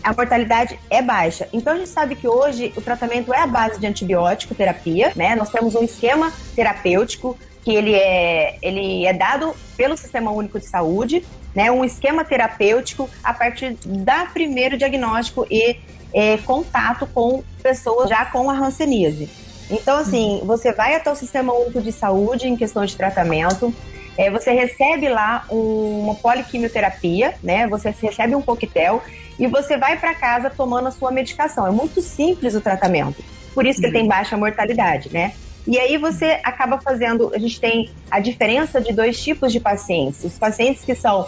a 0.02 0.12
mortalidade 0.12 0.78
é 0.90 1.00
baixa. 1.00 1.48
Então 1.52 1.74
a 1.74 1.76
gente 1.76 1.88
sabe 1.88 2.14
que 2.14 2.26
hoje 2.26 2.72
o 2.76 2.80
tratamento 2.80 3.32
é 3.32 3.40
a 3.40 3.46
base 3.46 3.78
de 3.78 3.86
antibiótico 3.86 4.54
terapia, 4.54 5.12
né? 5.14 5.36
Nós 5.36 5.50
temos 5.50 5.74
um 5.74 5.82
esquema 5.82 6.32
terapêutico 6.54 7.38
que 7.64 7.72
ele 7.72 7.94
é, 7.94 8.56
ele 8.60 9.06
é 9.06 9.12
dado 9.12 9.54
pelo 9.76 9.96
Sistema 9.96 10.30
Único 10.32 10.58
de 10.58 10.66
Saúde, 10.66 11.24
né? 11.54 11.70
Um 11.70 11.84
esquema 11.84 12.24
terapêutico 12.24 13.08
a 13.22 13.32
partir 13.32 13.76
da 13.84 14.26
primeiro 14.26 14.76
diagnóstico 14.76 15.46
e 15.50 15.76
é, 16.12 16.36
contato 16.38 17.06
com 17.06 17.42
pessoas 17.62 18.08
já 18.08 18.24
com 18.24 18.50
a 18.50 18.54
hanseníase. 18.54 19.28
Então, 19.72 19.96
assim, 19.96 20.40
uhum. 20.40 20.46
você 20.46 20.72
vai 20.72 20.94
até 20.94 21.10
o 21.10 21.14
Sistema 21.14 21.52
Único 21.54 21.80
de 21.80 21.90
Saúde 21.90 22.46
em 22.46 22.56
questão 22.56 22.84
de 22.84 22.94
tratamento, 22.94 23.74
é, 24.18 24.30
você 24.30 24.52
recebe 24.52 25.08
lá 25.08 25.46
um, 25.50 26.02
uma 26.04 26.14
poliquimioterapia, 26.14 27.34
né? 27.42 27.66
Você 27.68 27.94
recebe 27.98 28.34
um 28.34 28.42
coquetel 28.42 29.02
e 29.38 29.46
você 29.46 29.78
vai 29.78 29.98
para 29.98 30.14
casa 30.14 30.50
tomando 30.50 30.88
a 30.88 30.90
sua 30.90 31.10
medicação. 31.10 31.66
É 31.66 31.70
muito 31.70 32.02
simples 32.02 32.54
o 32.54 32.60
tratamento. 32.60 33.24
Por 33.54 33.66
isso 33.66 33.80
que 33.80 33.86
ele 33.86 33.94
tem 33.94 34.06
baixa 34.06 34.36
mortalidade, 34.36 35.10
né? 35.10 35.32
E 35.66 35.78
aí 35.78 35.96
você 35.96 36.40
acaba 36.44 36.78
fazendo, 36.80 37.32
a 37.34 37.38
gente 37.38 37.58
tem 37.58 37.90
a 38.10 38.20
diferença 38.20 38.80
de 38.80 38.92
dois 38.92 39.22
tipos 39.22 39.52
de 39.52 39.60
pacientes. 39.60 40.24
Os 40.24 40.38
pacientes 40.38 40.84
que 40.84 40.94
são 40.94 41.26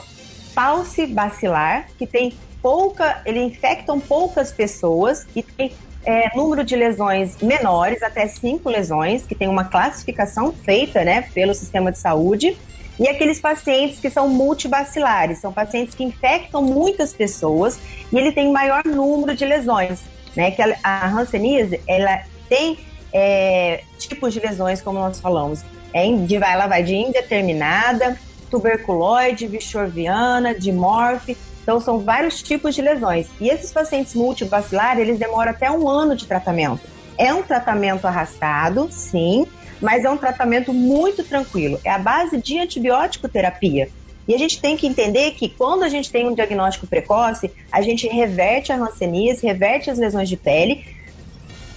bacilar, 1.11 1.87
que 1.99 2.07
tem 2.07 2.35
pouca, 2.61 3.23
ele 3.25 3.41
infectam 3.41 4.01
poucas 4.01 4.53
pessoas 4.53 5.27
e 5.35 5.43
tem 5.43 5.73
é, 6.05 6.37
número 6.37 6.65
de 6.65 6.77
lesões 6.77 7.37
menores, 7.41 8.03
até 8.03 8.27
cinco 8.29 8.69
lesões, 8.69 9.25
que 9.25 9.35
tem 9.35 9.49
uma 9.49 9.65
classificação 9.65 10.53
feita 10.53 11.05
né, 11.05 11.23
pelo 11.35 11.55
sistema 11.55 11.91
de 11.91 11.99
saúde. 11.99 12.57
E 12.99 13.09
aqueles 13.09 13.41
pacientes 13.41 13.99
que 13.99 14.09
são 14.09 14.29
multibacilares, 14.29 15.39
são 15.39 15.53
pacientes 15.53 15.95
que 15.95 16.05
infectam 16.05 16.63
muitas 16.63 17.13
pessoas 17.13 17.79
e 18.13 18.17
ele 18.17 18.31
tem 18.31 18.53
maior 18.53 18.85
número 18.85 19.35
de 19.35 19.45
lesões, 19.45 20.01
né? 20.37 20.53
Que 20.53 20.63
a, 20.63 20.77
a 20.85 21.09
Hanseníase, 21.09 21.81
ela 21.89 22.23
tem 22.49 22.79
é, 23.13 23.83
tipos 23.99 24.33
de 24.33 24.39
lesões, 24.39 24.81
como 24.81 25.01
nós 25.01 25.19
falamos. 25.19 25.65
É, 25.93 26.07
de, 26.07 26.37
ela 26.37 26.69
vai 26.69 26.85
de 26.85 26.95
indeterminada, 26.95 28.17
tuberculoide, 28.49 29.49
bichorviana, 29.49 30.55
dimorfe. 30.55 31.37
Então, 31.65 31.81
são 31.81 31.99
vários 31.99 32.43
tipos 32.43 32.75
de 32.75 32.83
lesões. 32.83 33.27
E 33.41 33.49
esses 33.49 33.73
pacientes 33.73 34.15
multibacilares, 34.15 35.01
eles 35.01 35.19
demoram 35.19 35.51
até 35.51 35.71
um 35.71 35.89
ano 35.89 36.15
de 36.15 36.27
tratamento. 36.27 36.83
É 37.17 37.33
um 37.33 37.43
tratamento 37.43 38.07
arrastado, 38.07 38.89
sim, 38.91 39.47
mas 39.81 40.05
é 40.05 40.11
um 40.11 40.19
tratamento 40.19 40.75
muito 40.75 41.25
tranquilo. 41.25 41.81
É 41.83 41.91
a 41.91 41.99
base 41.99 42.37
de 42.37 42.59
antibiótico 42.59 43.29
terapia. 43.29 43.89
E 44.29 44.35
a 44.35 44.39
gente 44.39 44.61
tem 44.61 44.77
que 44.77 44.87
entender 44.87 45.31
que 45.33 45.49
quando 45.49 45.85
a 45.85 45.89
gente 45.89 46.11
tem 46.13 46.29
um 46.29 46.35
diagnóstico 46.35 46.87
precoce, 46.87 47.51
a 47.73 47.81
gente 47.81 48.07
reverte 48.09 48.71
a 48.71 48.77
hanseníase, 48.77 49.47
reverte 49.47 49.91
as 49.91 49.99
lesões 49.99 50.29
de 50.29 50.37
pele, 50.37 50.85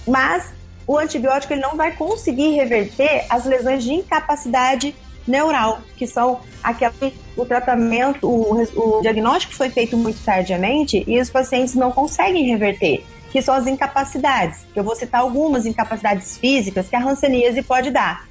mas 0.06 0.52
o 0.86 0.98
antibiótico 0.98 1.54
ele 1.54 1.62
não 1.62 1.76
vai 1.76 1.92
conseguir 1.92 2.50
reverter 2.50 3.24
as 3.30 3.46
lesões 3.46 3.84
de 3.84 3.92
incapacidade 3.92 4.94
neural, 5.30 5.80
que 5.96 6.06
são 6.06 6.40
aquele 6.62 7.14
o 7.36 7.44
tratamento, 7.44 8.28
o, 8.28 8.98
o 8.98 9.00
diagnóstico 9.00 9.54
foi 9.54 9.70
feito 9.70 9.96
muito 9.96 10.22
tardiamente 10.24 11.04
e 11.06 11.20
os 11.20 11.30
pacientes 11.30 11.74
não 11.74 11.92
conseguem 11.92 12.44
reverter 12.44 13.04
que 13.30 13.42
são 13.42 13.54
as 13.54 13.66
incapacidades. 13.66 14.60
Eu 14.74 14.82
vou 14.82 14.96
citar 14.96 15.20
algumas 15.20 15.66
incapacidades 15.66 16.38
físicas 16.38 16.88
que 16.88 16.96
a 16.96 17.04
hanseníase 17.04 17.62
pode 17.62 17.90
dar. 17.90 18.26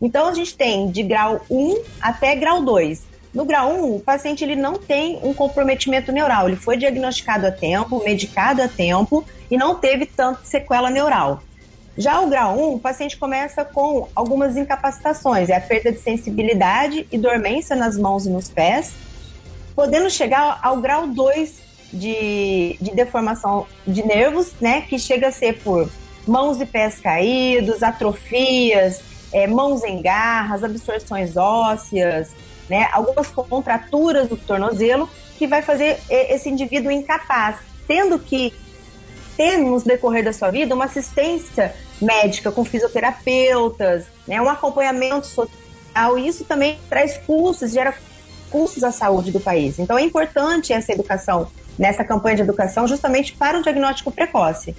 Então, 0.00 0.28
a 0.28 0.34
gente 0.34 0.56
tem 0.56 0.90
de 0.90 1.02
grau 1.02 1.40
1 1.48 1.80
até 2.00 2.34
grau 2.34 2.62
2. 2.62 3.02
No 3.32 3.44
grau 3.44 3.72
1, 3.72 3.96
o 3.96 4.00
paciente 4.00 4.44
ele 4.44 4.56
não 4.56 4.74
tem 4.74 5.18
um 5.22 5.32
comprometimento 5.32 6.12
neural, 6.12 6.48
ele 6.48 6.56
foi 6.56 6.76
diagnosticado 6.76 7.46
a 7.46 7.50
tempo, 7.50 8.02
medicado 8.04 8.60
a 8.60 8.68
tempo 8.68 9.24
e 9.50 9.56
não 9.56 9.76
teve 9.76 10.04
tanto 10.04 10.44
sequela 10.44 10.90
neural. 10.90 11.42
Já 11.96 12.20
o 12.20 12.28
grau 12.28 12.58
1, 12.58 12.74
o 12.74 12.78
paciente 12.80 13.16
começa 13.18 13.64
com 13.64 14.08
algumas 14.14 14.56
incapacitações, 14.56 15.50
é 15.50 15.56
a 15.56 15.60
perda 15.60 15.92
de 15.92 15.98
sensibilidade 15.98 17.06
e 17.12 17.18
dormência 17.18 17.76
nas 17.76 17.98
mãos 17.98 18.24
e 18.24 18.30
nos 18.30 18.48
pés, 18.48 18.92
podendo 19.74 20.08
chegar 20.08 20.58
ao 20.62 20.78
grau 20.78 21.06
2, 21.06 21.62
de, 21.92 22.76
de 22.80 22.90
deformação 22.92 23.66
de 23.86 24.04
nervos, 24.04 24.52
né? 24.60 24.82
Que 24.82 24.98
chega 24.98 25.28
a 25.28 25.32
ser 25.32 25.60
por 25.62 25.90
mãos 26.26 26.60
e 26.60 26.66
pés 26.66 26.98
caídos, 26.98 27.82
atrofias, 27.82 29.02
é, 29.32 29.46
mãos 29.46 29.84
em 29.84 30.00
garras, 30.00 30.64
absorções 30.64 31.36
ósseas, 31.36 32.30
né? 32.68 32.88
Algumas 32.92 33.28
contraturas 33.28 34.28
do 34.28 34.36
tornozelo 34.36 35.08
que 35.38 35.46
vai 35.46 35.60
fazer 35.60 35.98
esse 36.08 36.48
indivíduo 36.48 36.90
incapaz, 36.90 37.56
tendo 37.86 38.18
que 38.18 38.54
ter 39.36 39.56
no 39.56 39.80
decorrer 39.80 40.24
da 40.24 40.32
sua 40.32 40.50
vida 40.50 40.74
uma 40.74 40.86
assistência 40.86 41.74
médica 42.00 42.50
com 42.50 42.64
fisioterapeutas, 42.64 44.04
né, 44.26 44.40
um 44.40 44.48
acompanhamento 44.48 45.26
social, 45.26 46.18
e 46.18 46.26
isso 46.26 46.44
também 46.44 46.78
traz 46.88 47.18
custos, 47.18 47.72
gera 47.72 47.94
custos 48.50 48.84
à 48.84 48.92
saúde 48.92 49.30
do 49.30 49.40
país. 49.40 49.78
Então 49.78 49.98
é 49.98 50.02
importante 50.02 50.72
essa 50.72 50.92
educação 50.92 51.48
nessa 51.78 52.04
campanha 52.04 52.36
de 52.36 52.42
educação 52.42 52.86
justamente 52.86 53.32
para 53.32 53.58
o 53.58 53.62
diagnóstico 53.62 54.10
precoce. 54.10 54.74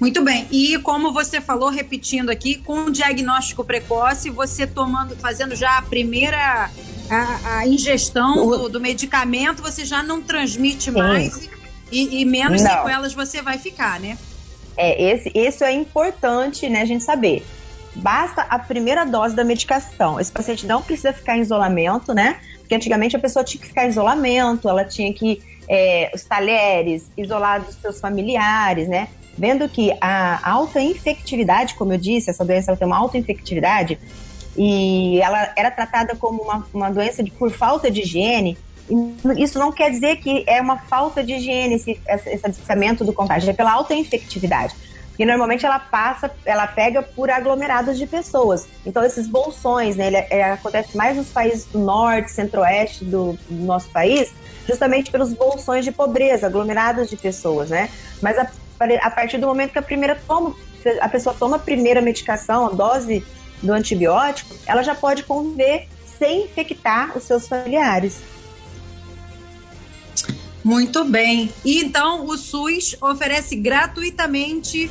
Muito 0.00 0.24
bem. 0.24 0.46
E 0.50 0.78
como 0.78 1.12
você 1.12 1.42
falou, 1.42 1.68
repetindo 1.68 2.30
aqui, 2.30 2.54
com 2.54 2.86
o 2.86 2.90
diagnóstico 2.90 3.62
precoce, 3.62 4.30
você 4.30 4.66
tomando, 4.66 5.14
fazendo 5.16 5.54
já 5.54 5.76
a 5.76 5.82
primeira 5.82 6.70
a, 7.10 7.58
a 7.58 7.66
ingestão 7.66 8.48
do, 8.48 8.68
do, 8.70 8.80
medicamento, 8.80 9.60
você 9.60 9.84
já 9.84 10.02
não 10.02 10.22
transmite 10.22 10.90
Sim. 10.90 11.50
E, 11.90 12.20
e 12.20 12.24
menos 12.24 12.62
não. 12.62 12.70
sequelas 12.70 13.12
você 13.14 13.42
vai 13.42 13.58
ficar, 13.58 14.00
né? 14.00 14.16
É, 14.76 15.12
esse, 15.12 15.30
isso 15.34 15.64
é 15.64 15.72
importante, 15.72 16.68
né, 16.68 16.82
a 16.82 16.84
gente 16.84 17.04
saber. 17.04 17.44
Basta 17.94 18.42
a 18.42 18.58
primeira 18.58 19.04
dose 19.04 19.34
da 19.34 19.44
medicação. 19.44 20.20
Esse 20.20 20.30
paciente 20.30 20.66
não 20.66 20.80
precisa 20.80 21.12
ficar 21.12 21.36
em 21.36 21.40
isolamento, 21.40 22.14
né? 22.14 22.38
Porque 22.58 22.74
antigamente 22.74 23.16
a 23.16 23.18
pessoa 23.18 23.44
tinha 23.44 23.60
que 23.60 23.66
ficar 23.66 23.84
em 23.84 23.88
isolamento, 23.88 24.68
ela 24.68 24.84
tinha 24.84 25.12
que 25.12 25.42
é, 25.68 26.10
os 26.14 26.22
talheres, 26.24 27.10
isolar 27.16 27.62
dos 27.62 27.74
seus 27.76 28.00
familiares, 28.00 28.88
né? 28.88 29.08
Vendo 29.36 29.68
que 29.68 29.92
a 30.00 30.48
alta 30.48 30.80
infectividade, 30.80 31.74
como 31.74 31.92
eu 31.92 31.98
disse, 31.98 32.30
essa 32.30 32.44
doença 32.44 32.70
ela 32.70 32.76
tem 32.78 32.86
uma 32.86 32.98
alta 32.98 33.18
infectividade 33.18 33.98
e 34.56 35.20
ela 35.20 35.52
era 35.56 35.70
tratada 35.70 36.16
como 36.16 36.42
uma, 36.42 36.66
uma 36.74 36.90
doença 36.90 37.22
de, 37.22 37.30
por 37.30 37.50
falta 37.50 37.90
de 37.90 38.02
higiene. 38.02 38.58
Isso 39.36 39.58
não 39.58 39.70
quer 39.70 39.90
dizer 39.90 40.16
que 40.16 40.44
é 40.46 40.60
uma 40.60 40.78
falta 40.78 41.22
de 41.22 41.34
higiene 41.34 41.76
esse, 41.76 42.00
esse 42.06 43.04
do 43.04 43.12
contágio, 43.12 43.50
é 43.50 43.52
pela 43.52 43.72
alta 43.72 43.94
infectividade. 43.94 44.74
Porque 45.10 45.24
normalmente 45.26 45.66
ela 45.66 45.78
passa, 45.78 46.30
ela 46.46 46.66
pega 46.66 47.02
por 47.02 47.30
aglomerados 47.30 47.98
de 47.98 48.06
pessoas. 48.06 48.66
Então 48.86 49.04
esses 49.04 49.26
bolsões, 49.28 49.94
né, 49.94 50.06
ele, 50.06 50.16
é, 50.16 50.52
acontece 50.52 50.96
mais 50.96 51.16
nos 51.16 51.28
países 51.28 51.66
do 51.66 51.78
norte, 51.78 52.30
centro-oeste 52.30 53.04
do, 53.04 53.38
do 53.48 53.64
nosso 53.64 53.90
país, 53.90 54.32
justamente 54.66 55.10
pelos 55.10 55.32
bolsões 55.32 55.84
de 55.84 55.92
pobreza, 55.92 56.46
aglomerados 56.46 57.10
de 57.10 57.16
pessoas, 57.16 57.70
né? 57.70 57.90
Mas 58.22 58.38
a, 58.38 58.50
a 59.02 59.10
partir 59.10 59.36
do 59.36 59.46
momento 59.46 59.72
que 59.72 59.78
a 59.78 59.82
primeira 59.82 60.18
toma, 60.26 60.54
a 61.00 61.08
pessoa 61.08 61.36
toma 61.38 61.56
a 61.56 61.58
primeira 61.60 62.00
medicação, 62.00 62.66
a 62.66 62.70
dose 62.70 63.24
do 63.62 63.72
antibiótico, 63.72 64.54
ela 64.66 64.82
já 64.82 64.94
pode 64.94 65.24
conviver 65.24 65.86
sem 66.18 66.44
infectar 66.44 67.16
os 67.16 67.24
seus 67.24 67.46
familiares. 67.46 68.20
Muito 70.62 71.04
bem. 71.04 71.52
E 71.64 71.80
então 71.82 72.26
o 72.26 72.36
SUS 72.36 72.96
oferece 73.00 73.56
gratuitamente 73.56 74.90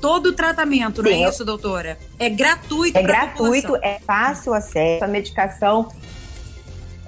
todo 0.00 0.26
o 0.26 0.32
tratamento, 0.32 1.02
não 1.02 1.10
é 1.10 1.14
Sim, 1.14 1.24
é 1.24 1.28
isso, 1.28 1.44
doutora? 1.44 1.98
É 2.18 2.28
gratuito. 2.28 2.98
É 2.98 3.02
gratuito, 3.02 3.76
é 3.76 3.98
fácil 4.06 4.52
acesso. 4.52 5.04
A 5.04 5.08
medicação 5.08 5.88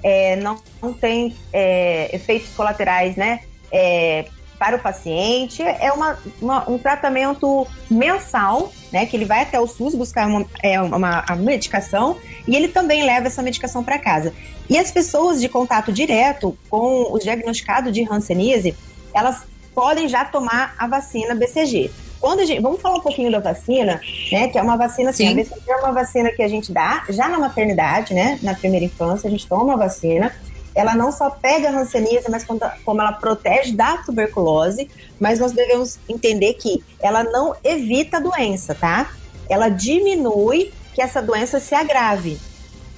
é, 0.03 0.35
não, 0.37 0.61
não, 0.81 0.93
tem 0.93 1.35
é, 1.51 2.15
efeitos 2.15 2.49
colaterais, 2.55 3.15
né? 3.15 3.41
É, 3.71 4.25
para 4.57 4.75
o 4.75 4.79
paciente. 4.79 5.61
É 5.61 5.91
uma, 5.91 6.17
uma, 6.41 6.69
um 6.69 6.77
tratamento 6.77 7.67
mensal, 7.89 8.71
né? 8.91 9.05
Que 9.05 9.15
ele 9.15 9.25
vai 9.25 9.41
até 9.41 9.59
o 9.59 9.67
SUS 9.67 9.95
buscar 9.95 10.27
uma, 10.27 10.45
é, 10.61 10.79
uma, 10.81 10.97
uma 10.97 11.35
medicação 11.35 12.17
e 12.47 12.55
ele 12.55 12.67
também 12.67 13.03
leva 13.03 13.27
essa 13.27 13.41
medicação 13.41 13.83
para 13.83 13.99
casa. 13.99 14.33
E 14.69 14.77
as 14.77 14.91
pessoas 14.91 15.39
de 15.39 15.47
contato 15.47 15.91
direto 15.91 16.57
com 16.69 17.11
o 17.11 17.19
diagnosticado 17.19 17.91
de 17.91 18.03
Hanseníase, 18.09 18.75
elas 19.13 19.43
podem 19.73 20.07
já 20.07 20.25
tomar 20.25 20.75
a 20.77 20.87
vacina 20.87 21.35
BCG. 21.35 21.91
Quando 22.19 22.43
gente, 22.45 22.61
vamos 22.61 22.81
falar 22.81 22.97
um 22.97 23.01
pouquinho 23.01 23.31
da 23.31 23.39
vacina, 23.39 24.01
né? 24.31 24.47
Que 24.47 24.57
é 24.57 24.61
uma 24.61 24.75
vacina 24.75 25.11
assim, 25.11 25.27
Sim. 25.27 25.33
a 25.33 25.35
BCG 25.35 25.71
é 25.71 25.75
uma 25.77 25.91
vacina 25.91 26.31
que 26.31 26.41
a 26.41 26.47
gente 26.47 26.71
dá 26.71 27.05
já 27.09 27.29
na 27.29 27.37
maternidade, 27.37 28.13
né? 28.13 28.39
Na 28.41 28.55
primeira 28.55 28.85
infância, 28.85 29.27
a 29.27 29.31
gente 29.31 29.47
toma 29.47 29.73
a 29.73 29.77
vacina 29.77 30.33
ela 30.77 30.93
não 30.93 31.11
só 31.11 31.31
pega 31.31 31.69
a 31.69 31.71
hanseníase, 31.71 32.29
mas 32.29 32.45
como 32.45 33.01
ela 33.01 33.13
protege 33.13 33.71
da 33.71 33.97
tuberculose, 33.97 34.87
mas 35.19 35.39
nós 35.39 35.51
devemos 35.51 35.97
entender 36.07 36.53
que 36.53 36.83
ela 37.01 37.23
não 37.23 37.55
evita 37.63 38.17
a 38.17 38.19
doença, 38.19 38.75
tá? 38.75 39.11
Ela 39.49 39.69
diminui 39.69 40.71
que 40.93 41.01
essa 41.01 41.19
doença 41.19 41.59
se 41.59 41.73
agrave, 41.73 42.37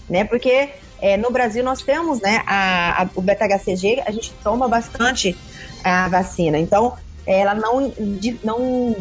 né? 0.09 0.25
Porque 0.25 0.71
é, 1.01 1.15
no 1.15 1.31
Brasil 1.31 1.63
nós 1.63 1.81
temos, 1.81 2.19
né, 2.19 2.43
a, 2.45 3.03
a, 3.03 3.09
o 3.15 3.21
beta-HCG, 3.21 4.03
a 4.05 4.11
gente 4.11 4.33
toma 4.43 4.67
bastante 4.67 5.37
a 5.81 6.09
vacina, 6.09 6.59
então 6.59 6.97
ela 7.25 7.55
não, 7.55 7.93
não, 8.43 8.95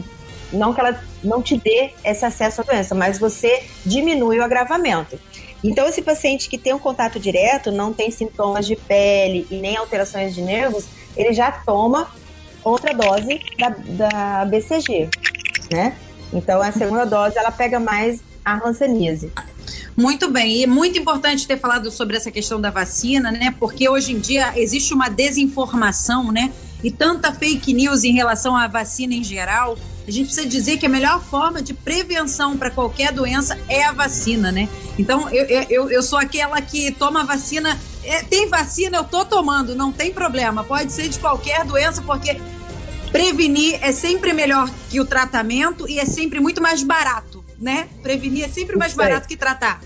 não 0.52 0.72
que 0.72 0.80
ela 0.80 1.02
não 1.24 1.42
te 1.42 1.56
dê 1.56 1.90
esse 2.04 2.24
acesso 2.24 2.60
à 2.60 2.64
doença, 2.64 2.94
mas 2.94 3.18
você 3.18 3.64
diminui 3.84 4.38
o 4.38 4.44
agravamento. 4.44 5.18
Então, 5.62 5.88
esse 5.88 6.02
paciente 6.02 6.48
que 6.48 6.56
tem 6.56 6.72
um 6.72 6.78
contato 6.78 7.18
direto, 7.18 7.72
não 7.72 7.92
tem 7.92 8.10
sintomas 8.10 8.66
de 8.66 8.76
pele 8.76 9.46
e 9.50 9.56
nem 9.56 9.76
alterações 9.76 10.34
de 10.34 10.42
nervos, 10.42 10.86
ele 11.16 11.32
já 11.32 11.50
toma 11.50 12.08
outra 12.62 12.94
dose 12.94 13.40
da, 13.58 13.68
da 13.68 14.44
BCG, 14.44 15.08
né? 15.70 15.96
Então, 16.32 16.60
a 16.60 16.70
segunda 16.70 17.04
dose, 17.04 17.38
ela 17.38 17.50
pega 17.50 17.80
mais 17.80 18.20
a 18.44 18.68
hanseníase. 18.68 19.32
Muito 19.96 20.30
bem, 20.30 20.58
e 20.58 20.64
é 20.64 20.66
muito 20.66 20.98
importante 20.98 21.46
ter 21.46 21.58
falado 21.58 21.90
sobre 21.90 22.16
essa 22.16 22.30
questão 22.30 22.60
da 22.60 22.70
vacina, 22.70 23.32
né? 23.32 23.54
Porque 23.58 23.88
hoje 23.88 24.12
em 24.12 24.18
dia 24.18 24.52
existe 24.56 24.94
uma 24.94 25.08
desinformação, 25.08 26.30
né? 26.30 26.52
E 26.82 26.90
tanta 26.90 27.32
fake 27.32 27.72
news 27.72 28.04
em 28.04 28.12
relação 28.12 28.56
à 28.56 28.68
vacina 28.68 29.14
em 29.14 29.24
geral. 29.24 29.76
A 30.08 30.10
gente 30.10 30.28
precisa 30.28 30.48
dizer 30.48 30.78
que 30.78 30.86
a 30.86 30.88
melhor 30.88 31.22
forma 31.22 31.60
de 31.60 31.74
prevenção 31.74 32.56
para 32.56 32.70
qualquer 32.70 33.12
doença 33.12 33.58
é 33.68 33.84
a 33.84 33.92
vacina, 33.92 34.50
né? 34.50 34.66
Então, 34.98 35.28
eu, 35.28 35.44
eu, 35.68 35.90
eu 35.90 36.02
sou 36.02 36.18
aquela 36.18 36.58
que 36.62 36.90
toma 36.92 37.24
vacina. 37.24 37.78
É, 38.02 38.22
tem 38.22 38.48
vacina, 38.48 38.96
eu 38.96 39.04
tô 39.04 39.22
tomando, 39.26 39.74
não 39.74 39.92
tem 39.92 40.10
problema. 40.10 40.64
Pode 40.64 40.92
ser 40.92 41.10
de 41.10 41.18
qualquer 41.18 41.62
doença, 41.66 42.00
porque 42.00 42.40
prevenir 43.12 43.78
é 43.82 43.92
sempre 43.92 44.32
melhor 44.32 44.70
que 44.88 44.98
o 44.98 45.04
tratamento 45.04 45.86
e 45.86 45.98
é 45.98 46.06
sempre 46.06 46.40
muito 46.40 46.62
mais 46.62 46.82
barato, 46.82 47.44
né? 47.58 47.86
Prevenir 48.02 48.46
é 48.46 48.48
sempre 48.48 48.76
mais 48.76 48.94
barato 48.94 49.28
que 49.28 49.36
tratar. 49.36 49.78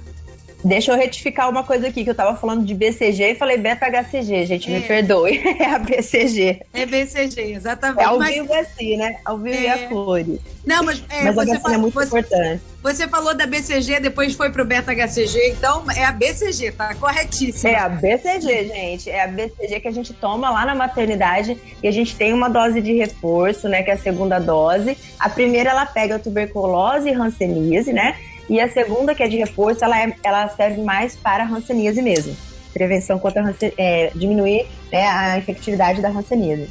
Deixa 0.65 0.93
eu 0.93 0.97
retificar 0.97 1.49
uma 1.49 1.65
coisa 1.65 1.89
aqui, 1.89 2.05
que 2.05 2.11
eu 2.11 2.15
tava 2.15 2.37
falando 2.37 2.65
de 2.65 2.75
BCG 2.75 3.33
e 3.33 3.35
falei 3.35 3.59
beta-HCG, 3.59 4.47
gente, 4.47 4.71
é. 4.71 4.79
me 4.79 4.81
perdoe. 4.83 5.43
É 5.63 5.67
a 5.67 5.79
BCG. 5.79 6.61
É 6.73 6.87
BCG, 6.87 7.55
exatamente. 7.55 8.01
É 8.01 8.05
ao 8.05 8.19
mas... 8.19 8.35
vivo 8.35 8.55
assim, 8.55 8.97
né? 8.97 9.17
Ao 9.25 9.39
vivo 9.39 9.57
é... 9.57 9.63
e 9.63 9.69
a 9.69 9.89
cores. 9.89 10.41
Não, 10.67 10.83
mas, 10.83 11.03
é, 11.09 11.25
mas 11.25 11.29
a 11.29 11.33
vacina 11.33 11.61
fala... 11.61 11.75
é 11.75 11.79
muito 11.79 11.95
você... 11.95 12.07
importante. 12.07 12.63
Você 12.83 13.07
falou 13.07 13.35
da 13.35 13.47
BCG, 13.47 14.01
depois 14.01 14.35
foi 14.35 14.51
pro 14.51 14.65
beta-HCG, 14.65 15.51
então 15.51 15.85
é 15.95 16.05
a 16.05 16.11
BCG, 16.11 16.73
tá 16.73 16.95
corretíssimo. 16.97 17.71
É 17.71 17.77
a 17.77 17.89
BCG, 17.89 18.69
gente. 18.69 19.11
É 19.11 19.23
a 19.23 19.29
BCG 19.29 19.81
que 19.81 19.89
a 19.89 19.93
gente 19.93 20.13
toma 20.13 20.51
lá 20.51 20.67
na 20.67 20.75
maternidade 20.75 21.57
e 21.81 21.87
a 21.87 21.93
gente 21.93 22.17
tem 22.17 22.33
uma 22.33 22.49
dose 22.49 22.81
de 22.81 22.93
reforço, 22.95 23.69
né, 23.69 23.83
que 23.83 23.91
é 23.91 23.95
a 23.95 23.99
segunda 23.99 24.41
dose. 24.41 24.99
A 25.19 25.29
primeira 25.29 25.71
ela 25.71 25.87
pega 25.87 26.17
a 26.17 26.19
tuberculose 26.19 27.09
e 27.09 27.13
hanseníase, 27.13 27.93
né? 27.93 28.17
E 28.53 28.61
a 28.61 28.71
segunda, 28.71 29.15
que 29.15 29.23
é 29.23 29.29
de 29.29 29.39
reforço, 29.39 29.83
ela, 29.83 29.99
é, 29.99 30.15
ela 30.23 30.47
serve 30.51 30.83
mais 30.83 31.17
para 31.17 31.43
a 31.43 31.47
hanseníase 31.49 32.03
mesmo. 32.03 32.37
Prevenção 32.75 33.19
contra 33.19 33.43
a 33.43 33.55
é, 33.79 34.13
diminuir 34.15 34.67
né, 34.93 35.09
a 35.09 35.39
infectividade 35.39 36.03
da 36.03 36.11
hanseníase. 36.11 36.69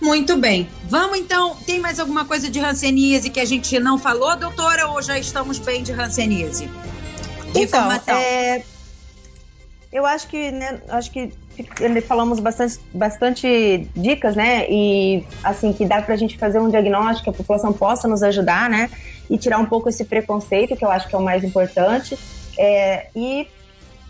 Muito 0.00 0.36
bem. 0.36 0.68
Vamos 0.88 1.16
então. 1.18 1.54
Tem 1.64 1.78
mais 1.78 2.00
alguma 2.00 2.24
coisa 2.24 2.50
de 2.50 2.58
hanseníase 2.58 3.30
que 3.30 3.38
a 3.38 3.44
gente 3.44 3.78
não 3.78 3.96
falou, 3.96 4.36
doutora, 4.36 4.88
ou 4.88 5.00
já 5.00 5.20
estamos 5.20 5.60
bem 5.60 5.84
de 5.84 5.92
hanseníase? 5.92 6.66
De 6.66 6.70
então, 7.50 7.62
informação. 7.62 8.16
É, 8.16 8.64
eu 9.92 10.06
acho 10.06 10.28
que, 10.28 10.52
né, 10.52 10.80
acho 10.88 11.10
que 11.10 11.32
falamos 12.06 12.38
bastante, 12.38 12.78
bastante 12.94 13.88
dicas, 13.94 14.36
né? 14.36 14.66
E 14.70 15.24
assim, 15.42 15.72
que 15.72 15.84
dá 15.84 16.00
pra 16.00 16.16
gente 16.16 16.38
fazer 16.38 16.60
um 16.60 16.70
diagnóstico, 16.70 17.24
que 17.24 17.30
a 17.30 17.32
população 17.32 17.72
possa 17.72 18.06
nos 18.06 18.22
ajudar, 18.22 18.70
né? 18.70 18.88
E 19.28 19.36
tirar 19.36 19.58
um 19.58 19.66
pouco 19.66 19.88
esse 19.88 20.04
preconceito, 20.04 20.76
que 20.76 20.84
eu 20.84 20.90
acho 20.90 21.08
que 21.08 21.14
é 21.14 21.18
o 21.18 21.22
mais 21.22 21.42
importante. 21.42 22.16
É, 22.56 23.08
e 23.16 23.48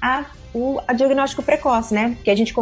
a, 0.03 0.27
o 0.53 0.81
a 0.87 0.93
diagnóstico 0.93 1.43
precoce, 1.43 1.95
né? 1.95 2.17
Que 2.23 2.31
a, 2.31 2.37
gente, 2.37 2.55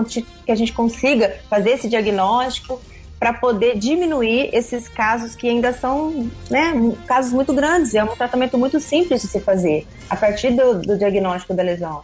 que 0.46 0.52
a 0.52 0.54
gente 0.54 0.72
consiga 0.72 1.36
fazer 1.50 1.70
esse 1.70 1.88
diagnóstico 1.88 2.80
para 3.18 3.32
poder 3.32 3.76
diminuir 3.76 4.48
esses 4.52 4.88
casos 4.88 5.34
que 5.34 5.48
ainda 5.48 5.72
são 5.72 6.30
né, 6.48 6.72
casos 7.04 7.32
muito 7.32 7.52
grandes. 7.52 7.96
É 7.96 8.04
um 8.04 8.14
tratamento 8.14 8.56
muito 8.56 8.78
simples 8.78 9.22
de 9.22 9.26
se 9.26 9.40
fazer 9.40 9.88
a 10.08 10.14
partir 10.14 10.50
do, 10.50 10.80
do 10.80 10.96
diagnóstico 10.96 11.52
da 11.52 11.64
lesão 11.64 12.02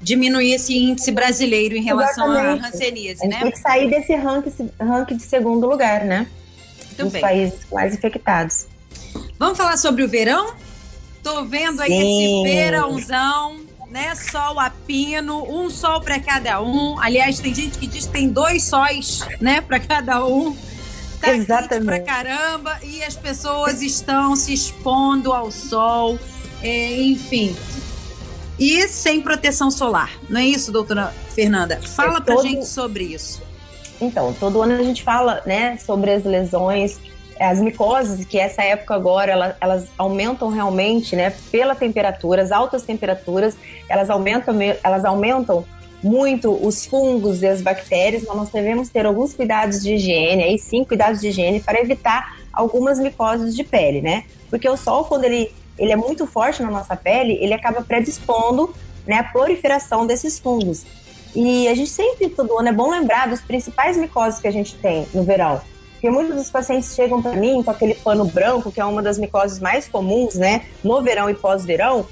diminuir 0.00 0.54
esse 0.54 0.76
índice 0.76 1.12
brasileiro 1.12 1.76
em 1.76 1.82
relação 1.82 2.32
Exatamente. 2.32 2.64
à 2.64 2.68
hanseníase, 2.68 3.28
né? 3.28 3.40
Tem 3.40 3.50
que 3.50 3.58
sair 3.58 3.90
desse 3.90 4.14
ranking, 4.14 4.70
ranking 4.80 5.16
de 5.16 5.22
segundo 5.22 5.66
lugar, 5.68 6.04
né? 6.04 6.26
Muito 6.86 7.04
Dos 7.04 7.12
bem. 7.12 7.20
países 7.20 7.58
mais 7.70 7.94
infectados. 7.94 8.66
Vamos 9.38 9.58
falar 9.58 9.76
sobre 9.76 10.02
o 10.02 10.08
verão? 10.08 10.54
Tô 11.22 11.44
vendo 11.44 11.80
aí 11.82 11.90
Sim. 11.90 12.44
esse 12.44 12.54
verãozão, 12.54 13.60
né? 13.90 14.14
Sol 14.14 14.58
a 14.58 14.70
pino, 14.70 15.44
um 15.44 15.68
sol 15.68 16.00
para 16.00 16.18
cada 16.18 16.62
um. 16.62 16.98
Aliás, 16.98 17.38
tem 17.38 17.54
gente 17.54 17.78
que 17.78 17.86
diz 17.86 18.06
que 18.06 18.12
tem 18.12 18.28
dois 18.28 18.64
sóis, 18.64 19.20
né, 19.40 19.60
para 19.60 19.80
cada 19.80 20.24
um. 20.24 20.56
Tá 21.20 21.32
Exatamente. 21.34 21.84
pra 21.84 22.00
caramba 22.00 22.78
e 22.82 23.04
as 23.04 23.14
pessoas 23.14 23.82
estão 23.82 24.34
se 24.34 24.54
expondo 24.54 25.32
ao 25.32 25.50
sol. 25.50 26.18
É, 26.62 27.02
enfim, 27.02 27.54
e 28.60 28.86
sem 28.86 29.22
proteção 29.22 29.70
solar. 29.70 30.12
Não 30.28 30.38
é 30.38 30.44
isso, 30.44 30.70
doutora 30.70 31.14
Fernanda? 31.34 31.80
Fala 31.80 32.18
é 32.18 32.20
todo... 32.20 32.24
pra 32.24 32.42
gente 32.42 32.66
sobre 32.66 33.04
isso. 33.04 33.42
Então, 33.98 34.34
todo 34.38 34.62
ano 34.62 34.74
a 34.74 34.82
gente 34.82 35.02
fala, 35.02 35.42
né, 35.46 35.78
sobre 35.78 36.12
as 36.12 36.24
lesões, 36.24 37.00
as 37.38 37.58
micoses, 37.58 38.24
que 38.26 38.38
essa 38.38 38.62
época 38.62 38.94
agora 38.94 39.32
elas, 39.32 39.54
elas 39.60 39.86
aumentam 39.96 40.48
realmente, 40.48 41.16
né, 41.16 41.32
pela 41.50 41.74
temperatura, 41.74 42.42
as 42.42 42.52
altas 42.52 42.82
temperaturas, 42.82 43.56
elas 43.88 44.10
aumentam, 44.10 44.54
elas 44.82 45.04
aumentam 45.04 45.64
muito 46.02 46.50
os 46.50 46.86
fungos 46.86 47.42
e 47.42 47.46
as 47.46 47.60
bactérias, 47.60 48.24
mas 48.26 48.36
nós 48.36 48.50
devemos 48.50 48.88
ter 48.88 49.06
alguns 49.06 49.34
cuidados 49.34 49.82
de 49.82 49.94
higiene, 49.94 50.44
aí 50.44 50.58
sim, 50.58 50.84
cuidados 50.84 51.20
de 51.20 51.28
higiene 51.28 51.60
para 51.60 51.80
evitar 51.80 52.36
algumas 52.52 52.98
micoses 52.98 53.54
de 53.54 53.64
pele, 53.64 54.00
né? 54.00 54.24
Porque 54.48 54.68
o 54.68 54.76
sol, 54.76 55.04
quando 55.04 55.24
ele 55.24 55.52
ele 55.78 55.92
é 55.92 55.96
muito 55.96 56.26
forte 56.26 56.62
na 56.62 56.70
nossa 56.70 56.96
pele, 56.96 57.38
ele 57.40 57.54
acaba 57.54 57.82
predispondo 57.82 58.74
né, 59.06 59.16
a 59.16 59.24
proliferação 59.24 60.06
desses 60.06 60.38
fungos. 60.38 60.84
E 61.34 61.68
a 61.68 61.74
gente 61.74 61.90
sempre, 61.90 62.28
todo 62.28 62.58
ano, 62.58 62.68
é 62.68 62.72
bom 62.72 62.90
lembrar 62.90 63.28
dos 63.28 63.40
principais 63.40 63.96
micoses 63.96 64.40
que 64.40 64.48
a 64.48 64.50
gente 64.50 64.74
tem 64.76 65.06
no 65.14 65.22
verão. 65.22 65.60
Porque 65.92 66.10
muitos 66.10 66.34
dos 66.34 66.50
pacientes 66.50 66.94
chegam 66.94 67.20
para 67.20 67.32
mim 67.32 67.62
com 67.62 67.70
aquele 67.70 67.94
pano 67.94 68.24
branco, 68.24 68.72
que 68.72 68.80
é 68.80 68.84
uma 68.84 69.02
das 69.02 69.18
micoses 69.18 69.60
mais 69.60 69.86
comuns, 69.86 70.34
né, 70.34 70.64
no 70.82 71.02
verão 71.02 71.28
e 71.28 71.34
pós-verão, 71.34 72.06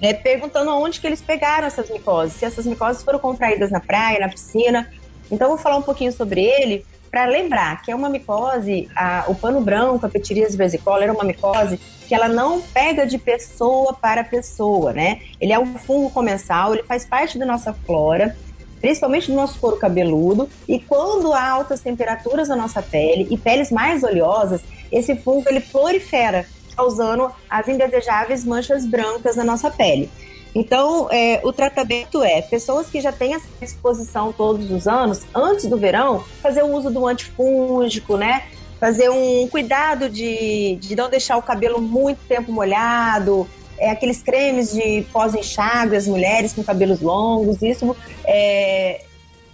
né, 0.00 0.12
perguntando 0.12 0.70
onde 0.70 1.00
que 1.00 1.06
eles 1.06 1.20
pegaram 1.20 1.66
essas 1.66 1.90
micoses, 1.90 2.34
se 2.34 2.44
essas 2.44 2.66
micoses 2.66 3.02
foram 3.02 3.18
contraídas 3.18 3.70
na 3.70 3.80
praia, 3.80 4.20
na 4.20 4.28
piscina. 4.28 4.90
Então, 5.30 5.46
eu 5.46 5.54
vou 5.54 5.62
falar 5.62 5.76
um 5.76 5.82
pouquinho 5.82 6.12
sobre 6.12 6.42
ele, 6.42 6.84
para 7.10 7.26
lembrar 7.26 7.82
que 7.82 7.90
é 7.90 7.94
uma 7.94 8.08
micose, 8.08 8.88
a, 8.94 9.24
o 9.28 9.34
pano 9.34 9.60
branco, 9.60 10.06
a 10.06 10.08
Petiríase 10.08 10.56
versicolor, 10.56 11.02
era 11.02 11.12
uma 11.12 11.24
micose 11.24 11.78
que 12.06 12.14
ela 12.14 12.28
não 12.28 12.60
pega 12.60 13.06
de 13.06 13.18
pessoa 13.18 13.92
para 13.92 14.22
pessoa, 14.22 14.92
né? 14.92 15.20
Ele 15.40 15.52
é 15.52 15.58
um 15.58 15.76
fungo 15.78 16.10
comensal, 16.10 16.72
ele 16.74 16.84
faz 16.84 17.04
parte 17.04 17.38
da 17.38 17.44
nossa 17.44 17.72
flora, 17.72 18.36
principalmente 18.80 19.30
do 19.30 19.36
nosso 19.36 19.58
couro 19.58 19.76
cabeludo, 19.76 20.48
e 20.68 20.78
quando 20.78 21.32
há 21.32 21.48
altas 21.48 21.80
temperaturas 21.80 22.48
na 22.48 22.56
nossa 22.56 22.80
pele 22.80 23.26
e 23.30 23.36
peles 23.36 23.70
mais 23.70 24.02
oleosas, 24.02 24.62
esse 24.90 25.16
fungo 25.16 25.48
ele 25.48 25.60
prolifera, 25.60 26.46
causando 26.76 27.30
as 27.48 27.68
indesejáveis 27.68 28.44
manchas 28.44 28.86
brancas 28.86 29.36
na 29.36 29.44
nossa 29.44 29.70
pele. 29.70 30.10
Então, 30.54 31.08
é, 31.10 31.40
o 31.44 31.52
tratamento 31.52 32.22
é 32.22 32.42
pessoas 32.42 32.88
que 32.88 33.00
já 33.00 33.12
têm 33.12 33.34
essa 33.34 33.46
exposição 33.62 34.32
todos 34.32 34.70
os 34.70 34.88
anos, 34.88 35.20
antes 35.34 35.66
do 35.66 35.76
verão, 35.76 36.24
fazer 36.42 36.62
o 36.64 36.72
uso 36.72 36.90
do 36.90 37.06
antifúngico, 37.06 38.16
né? 38.16 38.44
Fazer 38.80 39.10
um 39.10 39.46
cuidado 39.48 40.08
de, 40.08 40.76
de 40.76 40.96
não 40.96 41.08
deixar 41.08 41.36
o 41.36 41.42
cabelo 41.42 41.80
muito 41.80 42.18
tempo 42.26 42.50
molhado, 42.50 43.48
é, 43.78 43.90
aqueles 43.90 44.22
cremes 44.22 44.72
de 44.72 45.06
pós-enxágue, 45.12 45.96
as 45.96 46.06
mulheres 46.06 46.52
com 46.52 46.64
cabelos 46.64 47.00
longos, 47.00 47.62
isso 47.62 47.96
é, 48.24 49.02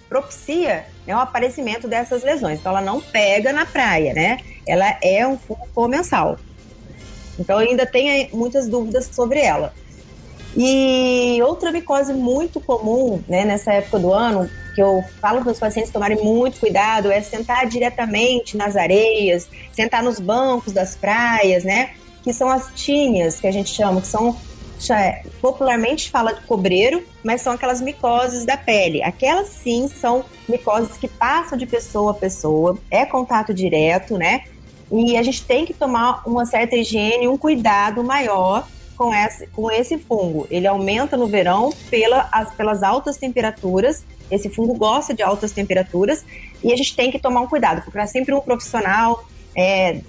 propicia 0.08 0.86
né, 1.06 1.14
o 1.14 1.18
aparecimento 1.18 1.86
dessas 1.86 2.22
lesões. 2.22 2.58
Então, 2.58 2.72
ela 2.72 2.80
não 2.80 3.00
pega 3.00 3.52
na 3.52 3.66
praia, 3.66 4.14
né? 4.14 4.38
Ela 4.66 4.98
é 5.02 5.26
um 5.26 5.36
fungo 5.36 5.68
comensal. 5.74 6.38
Então, 7.38 7.58
ainda 7.58 7.84
tem 7.84 8.30
muitas 8.32 8.66
dúvidas 8.66 9.10
sobre 9.12 9.40
ela. 9.40 9.74
E 10.56 11.38
outra 11.42 11.70
micose 11.70 12.14
muito 12.14 12.60
comum 12.60 13.22
né, 13.28 13.44
nessa 13.44 13.74
época 13.74 13.98
do 13.98 14.12
ano, 14.12 14.50
que 14.74 14.82
eu 14.82 15.04
falo 15.20 15.42
para 15.42 15.52
os 15.52 15.58
pacientes 15.58 15.92
tomarem 15.92 16.22
muito 16.22 16.58
cuidado, 16.58 17.12
é 17.12 17.20
sentar 17.20 17.66
diretamente 17.66 18.56
nas 18.56 18.74
areias, 18.74 19.48
sentar 19.72 20.02
nos 20.02 20.18
bancos 20.18 20.72
das 20.72 20.96
praias, 20.96 21.62
né? 21.62 21.90
Que 22.22 22.32
são 22.32 22.50
as 22.50 22.70
tíneas, 22.74 23.38
que 23.38 23.46
a 23.46 23.50
gente 23.50 23.70
chama, 23.70 24.00
que 24.00 24.06
são 24.06 24.36
é, 24.90 25.22
popularmente 25.40 26.10
fala 26.10 26.32
de 26.32 26.42
cobreiro, 26.42 27.02
mas 27.22 27.42
são 27.42 27.52
aquelas 27.52 27.80
micoses 27.80 28.44
da 28.44 28.56
pele. 28.56 29.02
Aquelas 29.02 29.48
sim 29.48 29.88
são 29.88 30.24
micoses 30.48 30.96
que 30.96 31.08
passam 31.08 31.56
de 31.56 31.66
pessoa 31.66 32.12
a 32.12 32.14
pessoa, 32.14 32.78
é 32.90 33.04
contato 33.04 33.52
direto, 33.52 34.16
né? 34.16 34.44
E 34.90 35.16
a 35.16 35.22
gente 35.22 35.44
tem 35.44 35.66
que 35.66 35.74
tomar 35.74 36.22
uma 36.26 36.46
certa 36.46 36.76
higiene, 36.76 37.28
um 37.28 37.36
cuidado 37.36 38.02
maior 38.04 38.66
com 38.96 39.14
esse, 39.14 39.46
com 39.48 39.70
esse 39.70 39.98
fungo. 39.98 40.46
Ele 40.50 40.66
aumenta 40.66 41.16
no 41.16 41.26
verão 41.26 41.72
pela, 41.90 42.28
as, 42.32 42.52
pelas 42.54 42.82
altas 42.82 43.16
temperaturas. 43.16 44.04
Esse 44.30 44.48
fungo 44.48 44.74
gosta 44.74 45.14
de 45.14 45.22
altas 45.22 45.52
temperaturas 45.52 46.24
e 46.62 46.72
a 46.72 46.76
gente 46.76 46.96
tem 46.96 47.10
que 47.10 47.18
tomar 47.18 47.40
um 47.42 47.46
cuidado, 47.46 47.82
procurar 47.82 48.06
sempre 48.06 48.34
um 48.34 48.40
profissional, 48.40 49.24
é, 49.54 50.00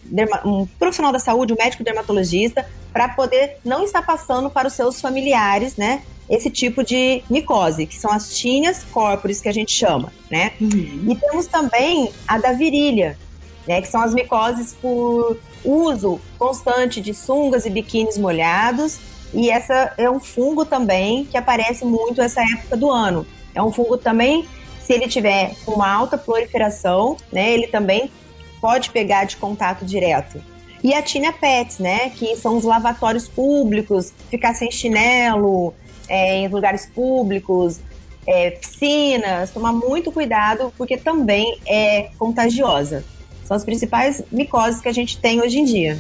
um 0.43 0.65
profissional 0.65 1.11
da 1.11 1.19
saúde, 1.19 1.53
um 1.53 1.57
médico 1.57 1.83
dermatologista, 1.83 2.67
para 2.91 3.09
poder 3.09 3.57
não 3.63 3.83
estar 3.83 4.01
passando 4.01 4.49
para 4.49 4.67
os 4.67 4.73
seus 4.73 4.99
familiares, 4.99 5.75
né? 5.75 6.01
Esse 6.29 6.49
tipo 6.49 6.83
de 6.83 7.23
micose, 7.29 7.85
que 7.85 7.95
são 7.95 8.11
as 8.11 8.35
tinhas 8.35 8.83
corporis 8.85 9.39
que 9.39 9.47
a 9.47 9.53
gente 9.53 9.71
chama, 9.71 10.11
né? 10.29 10.51
Uhum. 10.59 11.05
E 11.09 11.15
temos 11.15 11.47
também 11.47 12.11
a 12.27 12.37
da 12.37 12.51
virilha, 12.53 13.17
né? 13.67 13.81
Que 13.81 13.87
são 13.87 14.01
as 14.01 14.13
micoses 14.13 14.73
por 14.73 15.37
uso 15.63 16.19
constante 16.37 17.01
de 17.01 17.13
sungas 17.13 17.65
e 17.65 17.69
biquínis 17.69 18.17
molhados. 18.17 18.99
E 19.33 19.49
essa 19.49 19.93
é 19.97 20.09
um 20.09 20.19
fungo 20.19 20.65
também 20.65 21.25
que 21.25 21.37
aparece 21.37 21.83
muito 21.83 22.21
essa 22.21 22.41
época 22.41 22.77
do 22.77 22.89
ano. 22.89 23.27
É 23.53 23.61
um 23.61 23.71
fungo 23.71 23.97
também, 23.97 24.47
se 24.81 24.93
ele 24.93 25.07
tiver 25.07 25.55
uma 25.67 25.91
alta 25.91 26.17
proliferação, 26.17 27.17
né, 27.31 27.51
ele 27.51 27.67
também 27.67 28.09
pode 28.61 28.89
pegar 28.91 29.25
de 29.25 29.35
contato 29.37 29.83
direto. 29.83 30.41
E 30.83 30.93
a 30.93 31.01
Tina 31.01 31.33
Pets, 31.33 31.79
né, 31.79 32.09
que 32.11 32.35
são 32.35 32.55
os 32.55 32.63
lavatórios 32.63 33.27
públicos, 33.27 34.13
ficar 34.29 34.53
sem 34.53 34.71
chinelo 34.71 35.73
é, 36.07 36.37
em 36.37 36.47
lugares 36.47 36.85
públicos, 36.85 37.79
é, 38.25 38.51
piscinas, 38.51 39.51
tomar 39.51 39.73
muito 39.73 40.11
cuidado 40.11 40.71
porque 40.77 40.97
também 40.97 41.59
é 41.67 42.09
contagiosa. 42.17 43.03
São 43.47 43.55
as 43.55 43.63
principais 43.63 44.21
micoses 44.29 44.81
que 44.81 44.89
a 44.89 44.93
gente 44.93 45.17
tem 45.17 45.41
hoje 45.41 45.59
em 45.59 45.63
dia. 45.63 45.97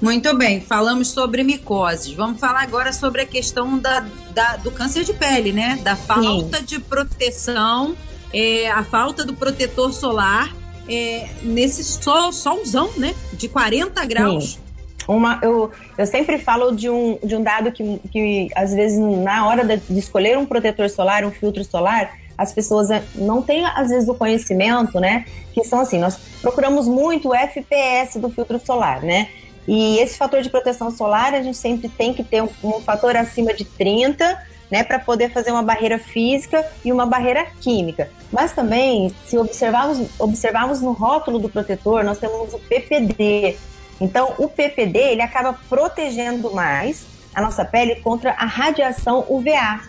Muito 0.00 0.36
bem, 0.36 0.60
falamos 0.60 1.08
sobre 1.08 1.42
micoses. 1.42 2.12
Vamos 2.12 2.38
falar 2.38 2.62
agora 2.62 2.92
sobre 2.92 3.22
a 3.22 3.26
questão 3.26 3.76
da, 3.76 4.06
da 4.32 4.56
do 4.56 4.70
câncer 4.70 5.04
de 5.04 5.12
pele, 5.12 5.52
né? 5.52 5.80
Da 5.82 5.96
falta 5.96 6.58
Sim. 6.58 6.64
de 6.64 6.78
proteção, 6.78 7.96
é, 8.32 8.70
a 8.70 8.84
falta 8.84 9.24
do 9.24 9.34
protetor 9.34 9.92
solar 9.92 10.54
é, 10.88 11.28
nesse 11.42 11.82
sol, 11.82 12.32
solzão, 12.32 12.90
né? 12.96 13.14
De 13.32 13.48
40 13.48 14.04
graus. 14.06 14.52
Sim. 14.52 14.70
Uma, 15.08 15.40
eu, 15.42 15.72
eu 15.98 16.06
sempre 16.06 16.38
falo 16.38 16.70
de 16.70 16.88
um, 16.88 17.18
de 17.24 17.34
um 17.34 17.42
dado 17.42 17.72
que, 17.72 17.98
que, 18.12 18.48
às 18.54 18.72
vezes, 18.72 18.96
na 18.96 19.46
hora 19.48 19.64
de 19.64 19.98
escolher 19.98 20.38
um 20.38 20.46
protetor 20.46 20.88
solar, 20.88 21.24
um 21.24 21.32
filtro 21.32 21.64
solar, 21.64 22.12
as 22.40 22.54
pessoas 22.54 22.90
é, 22.90 23.04
não 23.14 23.42
têm, 23.42 23.66
às 23.66 23.90
vezes, 23.90 24.08
o 24.08 24.14
conhecimento, 24.14 24.98
né? 24.98 25.26
Que 25.52 25.62
são 25.62 25.80
assim, 25.80 25.98
nós 25.98 26.16
procuramos 26.40 26.88
muito 26.88 27.28
o 27.28 27.34
FPS 27.34 28.18
do 28.18 28.30
filtro 28.30 28.58
solar, 28.58 29.02
né? 29.02 29.28
E 29.68 29.98
esse 29.98 30.16
fator 30.16 30.40
de 30.40 30.48
proteção 30.48 30.90
solar, 30.90 31.34
a 31.34 31.42
gente 31.42 31.58
sempre 31.58 31.90
tem 31.90 32.14
que 32.14 32.24
ter 32.24 32.42
um, 32.42 32.48
um 32.64 32.80
fator 32.80 33.14
acima 33.14 33.52
de 33.52 33.66
30, 33.66 34.42
né, 34.70 34.82
para 34.82 34.98
poder 34.98 35.30
fazer 35.32 35.50
uma 35.50 35.62
barreira 35.62 35.98
física 35.98 36.66
e 36.82 36.90
uma 36.90 37.04
barreira 37.04 37.44
química. 37.60 38.08
Mas 38.32 38.52
também, 38.52 39.14
se 39.26 39.36
observarmos, 39.36 40.08
observarmos 40.18 40.80
no 40.80 40.92
rótulo 40.92 41.38
do 41.38 41.48
protetor, 41.48 42.02
nós 42.04 42.16
temos 42.16 42.54
o 42.54 42.58
PPD. 42.58 43.58
Então, 44.00 44.32
o 44.38 44.48
PPD 44.48 44.98
ele 44.98 45.22
acaba 45.22 45.58
protegendo 45.68 46.54
mais 46.54 47.04
a 47.34 47.42
nossa 47.42 47.66
pele 47.66 47.96
contra 47.96 48.30
a 48.30 48.46
radiação 48.46 49.26
UVA, 49.28 49.80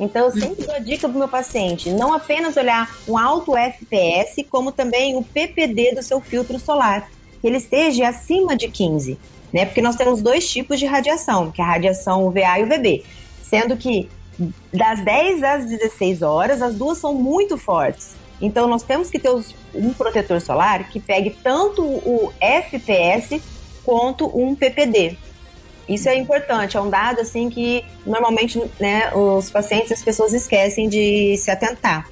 então, 0.00 0.24
eu 0.24 0.30
sempre 0.30 0.64
dou 0.64 0.74
a 0.74 0.78
dica 0.78 1.06
para 1.06 1.14
o 1.14 1.18
meu 1.18 1.28
paciente, 1.28 1.90
não 1.90 2.14
apenas 2.14 2.56
olhar 2.56 2.90
um 3.06 3.18
alto 3.18 3.54
FPS, 3.54 4.42
como 4.44 4.72
também 4.72 5.14
o 5.14 5.22
PPD 5.22 5.94
do 5.94 6.02
seu 6.02 6.22
filtro 6.22 6.58
solar, 6.58 7.10
que 7.38 7.46
ele 7.46 7.58
esteja 7.58 8.08
acima 8.08 8.56
de 8.56 8.68
15, 8.68 9.18
né? 9.52 9.66
Porque 9.66 9.82
nós 9.82 9.96
temos 9.96 10.22
dois 10.22 10.50
tipos 10.50 10.78
de 10.78 10.86
radiação, 10.86 11.50
que 11.50 11.60
é 11.60 11.64
a 11.64 11.68
radiação 11.68 12.26
UVA 12.26 12.58
e 12.58 12.62
UVB, 12.62 13.04
sendo 13.42 13.76
que 13.76 14.08
das 14.72 15.04
10 15.04 15.42
às 15.42 15.66
16 15.66 16.22
horas, 16.22 16.62
as 16.62 16.74
duas 16.74 16.96
são 16.96 17.14
muito 17.14 17.58
fortes. 17.58 18.16
Então, 18.40 18.66
nós 18.66 18.82
temos 18.82 19.10
que 19.10 19.18
ter 19.18 19.30
um 19.74 19.92
protetor 19.92 20.40
solar 20.40 20.88
que 20.88 20.98
pegue 20.98 21.36
tanto 21.42 21.82
o 21.82 22.32
FPS 22.40 23.42
quanto 23.84 24.26
um 24.26 24.54
PPD. 24.54 25.18
Isso 25.90 26.08
é 26.08 26.14
importante, 26.14 26.76
é 26.76 26.80
um 26.80 26.88
dado 26.88 27.20
assim 27.20 27.50
que 27.50 27.84
normalmente 28.06 28.62
né, 28.78 29.12
os 29.12 29.50
pacientes, 29.50 29.90
as 29.90 30.02
pessoas 30.02 30.32
esquecem 30.32 30.88
de 30.88 31.36
se 31.36 31.50
atentar. 31.50 32.08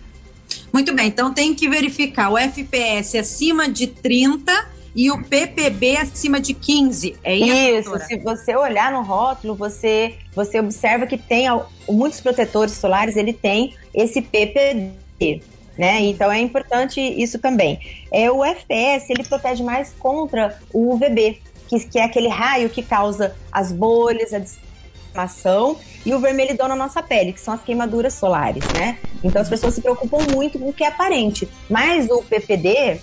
Muito 0.73 0.93
bem, 0.93 1.07
então 1.07 1.33
tem 1.33 1.55
que 1.55 1.69
verificar 1.69 2.31
o 2.31 2.37
FPS 2.37 3.17
acima 3.17 3.69
de 3.69 3.87
30 3.87 4.53
e 4.97 5.13
o 5.13 5.23
PPB 5.23 5.97
acima 5.97 6.41
de 6.41 6.55
15. 6.55 7.17
É 7.23 7.37
isso? 7.37 7.95
Isso, 7.95 8.07
se 8.07 8.17
você 8.17 8.57
olhar 8.57 8.91
no 8.91 9.03
rótulo, 9.03 9.55
você, 9.55 10.17
você 10.35 10.59
observa 10.59 11.07
que 11.07 11.17
tem 11.17 11.47
muitos 11.89 12.21
protetores 12.21 12.73
solares, 12.75 13.17
ele 13.17 13.33
tem 13.33 13.77
esse 13.95 14.21
PPB. 14.21 15.41
Né? 15.79 16.01
Então 16.01 16.33
é 16.33 16.41
importante 16.41 17.01
isso 17.01 17.39
também. 17.39 17.79
É, 18.13 18.29
o 18.29 18.45
FPS 18.45 19.09
ele 19.13 19.23
protege 19.23 19.63
mais 19.63 19.95
contra 20.01 20.59
o 20.73 20.95
UVB, 20.95 21.41
que, 21.69 21.79
que 21.81 21.99
é 21.99 22.05
aquele 22.05 22.29
raio 22.29 22.71
que 22.71 22.83
causa 22.83 23.37
as 23.53 23.71
bolhas, 23.71 24.33
a 24.33 24.39
descamação 24.39 25.77
e 26.05 26.15
o 26.15 26.19
vermelhidão 26.19 26.67
na 26.67 26.75
nossa 26.75 27.03
pele, 27.03 27.33
que 27.33 27.41
são 27.41 27.55
as 27.55 27.63
queimaduras 27.63 28.15
solares, 28.15 28.65
né? 28.73 28.99
Então 29.23 29.43
as 29.43 29.49
pessoas 29.49 29.75
se 29.75 29.83
preocupam 29.83 30.19
muito 30.33 30.59
com 30.59 30.71
o 30.71 30.73
que 30.73 30.83
é 30.83 30.89
aparente. 30.89 31.49
Mas 31.69 32.09
o 32.09 32.23
PPD, 32.23 33.01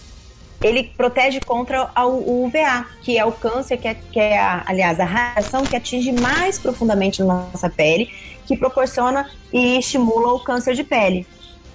ele 0.64 0.92
protege 0.98 1.40
contra 1.40 1.92
o 2.04 2.46
UVA, 2.46 2.88
que 3.04 3.18
é 3.18 3.24
o 3.24 3.32
câncer, 3.32 3.78
que 3.78 3.88
é, 3.88 3.94
que 3.94 4.20
é 4.20 4.40
a, 4.40 4.64
aliás, 4.66 5.00
a 5.00 5.06
radiação 5.06 5.64
que 5.64 5.76
atinge 5.76 6.12
mais 6.12 6.58
profundamente 6.58 7.22
na 7.22 7.48
nossa 7.52 7.70
pele, 7.70 8.10
que 8.46 8.58
proporciona 8.58 9.30
e 9.54 9.78
estimula 9.78 10.34
o 10.34 10.40
câncer 10.40 10.74
de 10.74 10.84
pele. 10.84 11.28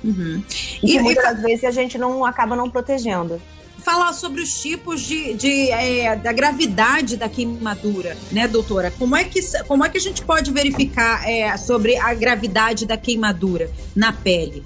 Uhum. 0.02 0.42
E, 0.82 0.96
e 0.96 1.00
muitas 1.00 1.38
e... 1.38 1.42
vezes 1.42 1.64
a 1.64 1.70
gente 1.70 1.98
não 1.98 2.24
acaba 2.24 2.56
não 2.56 2.70
protegendo 2.70 3.40
falar 3.80 4.12
sobre 4.12 4.42
os 4.42 4.60
tipos 4.60 5.00
de, 5.00 5.34
de 5.34 5.70
é, 5.70 6.16
da 6.16 6.32
gravidade 6.32 7.16
da 7.16 7.28
queimadura, 7.28 8.16
né, 8.30 8.46
doutora? 8.46 8.90
Como 8.90 9.16
é 9.16 9.24
que, 9.24 9.40
como 9.66 9.84
é 9.84 9.88
que 9.88 9.98
a 9.98 10.00
gente 10.00 10.22
pode 10.24 10.50
verificar 10.50 11.28
é, 11.28 11.56
sobre 11.56 11.96
a 11.96 12.14
gravidade 12.14 12.86
da 12.86 12.96
queimadura 12.96 13.70
na 13.94 14.12
pele? 14.12 14.64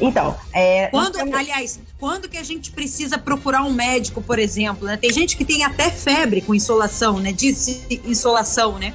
Então, 0.00 0.36
é, 0.52 0.88
quando, 0.88 1.14
temos... 1.14 1.34
aliás, 1.34 1.80
quando 1.98 2.28
que 2.28 2.36
a 2.36 2.42
gente 2.42 2.72
precisa 2.72 3.18
procurar 3.18 3.62
um 3.62 3.72
médico, 3.72 4.20
por 4.20 4.38
exemplo? 4.38 4.86
Né? 4.86 4.96
Tem 4.96 5.12
gente 5.12 5.36
que 5.36 5.44
tem 5.44 5.64
até 5.64 5.90
febre 5.90 6.40
com 6.40 6.54
insolação, 6.54 7.20
né? 7.20 7.30
De 7.30 7.54
insolação, 8.04 8.78
né? 8.78 8.94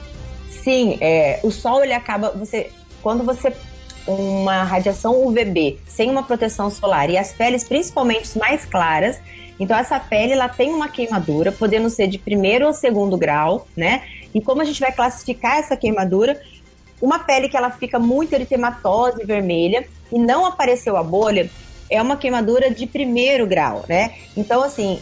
Sim, 0.63 0.97
é, 0.99 1.39
o 1.43 1.51
sol 1.51 1.84
ele 1.84 1.93
acaba 1.93 2.32
você 2.32 2.71
quando 3.01 3.23
você 3.23 3.53
uma 4.06 4.63
radiação 4.63 5.25
UVB 5.25 5.80
sem 5.88 6.10
uma 6.10 6.23
proteção 6.23 6.69
solar 6.69 7.10
e 7.10 7.17
as 7.17 7.34
peles 7.34 7.63
principalmente 7.63 8.38
mais 8.38 8.65
claras, 8.65 9.17
então 9.60 9.78
essa 9.78 10.00
pele 10.00 10.34
ela 10.34 10.48
tem 10.48 10.74
uma 10.74 10.88
queimadura, 10.88 11.52
podendo 11.52 11.89
ser 11.89 12.08
de 12.08 12.17
primeiro 12.17 12.67
ou 12.67 12.74
segundo 12.74 13.17
grau, 13.17 13.67
né? 13.76 14.04
E 14.34 14.41
como 14.41 14.62
a 14.62 14.65
gente 14.65 14.80
vai 14.80 14.91
classificar 14.91 15.58
essa 15.58 15.76
queimadura? 15.76 16.39
Uma 17.02 17.20
pele 17.20 17.50
que 17.50 17.58
ela 17.58 17.72
fica 17.72 18.00
muito 18.00 18.34
eritematosa 18.34 19.22
e 19.22 19.26
vermelha 19.26 19.88
e 20.12 20.20
não 20.20 20.46
apareceu 20.46 20.98
a 20.98 21.04
bolha, 21.04 21.50
é 21.89 22.02
uma 22.02 22.17
queimadura 22.17 22.70
de 22.70 22.86
primeiro 22.86 23.48
grau, 23.48 23.86
né? 23.88 24.13
Então 24.36 24.63
assim, 24.63 25.00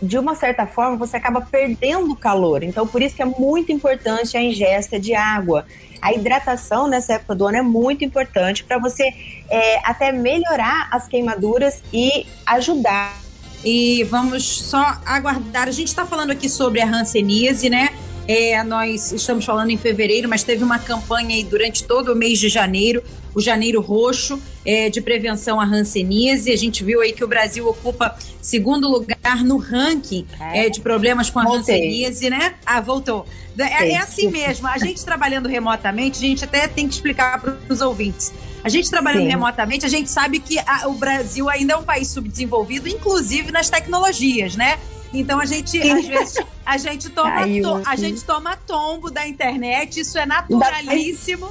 de 0.00 0.18
uma 0.18 0.34
certa 0.34 0.66
forma, 0.66 0.96
você 0.96 1.16
acaba 1.16 1.40
perdendo 1.40 2.14
calor. 2.14 2.62
Então, 2.62 2.86
por 2.86 3.02
isso 3.02 3.16
que 3.16 3.22
é 3.22 3.24
muito 3.24 3.72
importante 3.72 4.36
a 4.36 4.40
ingesta 4.40 4.98
de 4.98 5.14
água. 5.14 5.66
A 6.00 6.12
hidratação 6.12 6.86
nessa 6.86 7.14
época 7.14 7.34
do 7.34 7.46
ano 7.46 7.58
é 7.58 7.62
muito 7.62 8.04
importante 8.04 8.62
para 8.62 8.78
você 8.78 9.08
é, 9.50 9.80
até 9.82 10.12
melhorar 10.12 10.88
as 10.92 11.08
queimaduras 11.08 11.82
e 11.92 12.26
ajudar 12.46 13.27
e 13.64 14.04
vamos 14.04 14.44
só 14.44 14.98
aguardar. 15.04 15.68
A 15.68 15.72
gente 15.72 15.88
está 15.88 16.06
falando 16.06 16.30
aqui 16.30 16.48
sobre 16.48 16.80
a 16.80 16.86
Hanseníase, 16.86 17.68
né? 17.68 17.90
É, 18.26 18.62
nós 18.62 19.10
estamos 19.10 19.44
falando 19.44 19.70
em 19.70 19.76
fevereiro, 19.78 20.28
mas 20.28 20.42
teve 20.42 20.62
uma 20.62 20.78
campanha 20.78 21.34
aí 21.34 21.42
durante 21.42 21.84
todo 21.84 22.12
o 22.12 22.16
mês 22.16 22.38
de 22.38 22.48
janeiro. 22.48 23.02
O 23.38 23.40
Janeiro 23.40 23.80
Roxo 23.80 24.40
é, 24.64 24.90
de 24.90 25.00
prevenção 25.00 25.60
à 25.60 25.64
hanseníase. 25.64 26.50
A 26.50 26.56
gente 26.56 26.82
viu 26.82 27.00
aí 27.00 27.12
que 27.12 27.22
o 27.22 27.28
Brasil 27.28 27.66
ocupa 27.68 28.16
segundo 28.42 28.88
lugar 28.88 29.44
no 29.44 29.56
ranking 29.56 30.26
é, 30.40 30.66
é 30.66 30.70
de 30.70 30.80
problemas 30.80 31.30
com 31.30 31.38
a 31.38 31.44
hanseníase, 31.44 32.28
né? 32.28 32.56
Ah, 32.66 32.80
voltou. 32.80 33.26
É, 33.56 33.92
é, 33.92 33.98
assim 33.98 34.28
mesmo. 34.28 34.66
A 34.66 34.78
gente 34.78 35.04
trabalhando 35.04 35.48
remotamente, 35.48 36.18
a 36.18 36.28
gente 36.28 36.44
até 36.44 36.66
tem 36.66 36.88
que 36.88 36.94
explicar 36.94 37.40
para 37.40 37.56
os 37.68 37.80
ouvintes. 37.80 38.32
A 38.62 38.68
gente 38.68 38.90
trabalhando 38.90 39.22
Sim. 39.22 39.30
remotamente, 39.30 39.86
a 39.86 39.88
gente 39.88 40.10
sabe 40.10 40.40
que 40.40 40.58
a, 40.58 40.88
o 40.88 40.94
Brasil 40.94 41.48
ainda 41.48 41.74
é 41.74 41.76
um 41.76 41.84
país 41.84 42.08
subdesenvolvido, 42.08 42.88
inclusive 42.88 43.52
nas 43.52 43.70
tecnologias, 43.70 44.56
né? 44.56 44.78
Então 45.14 45.40
a 45.40 45.46
gente, 45.46 45.80
às 45.90 46.06
vezes, 46.06 46.34
a 46.66 46.76
gente 46.76 47.08
toma, 47.08 47.46
to, 47.62 47.82
a 47.86 47.96
gente 47.96 48.24
toma 48.24 48.56
tombo 48.56 49.10
da 49.10 49.26
internet, 49.26 50.00
isso 50.00 50.18
é 50.18 50.26
naturalíssimo. 50.26 51.48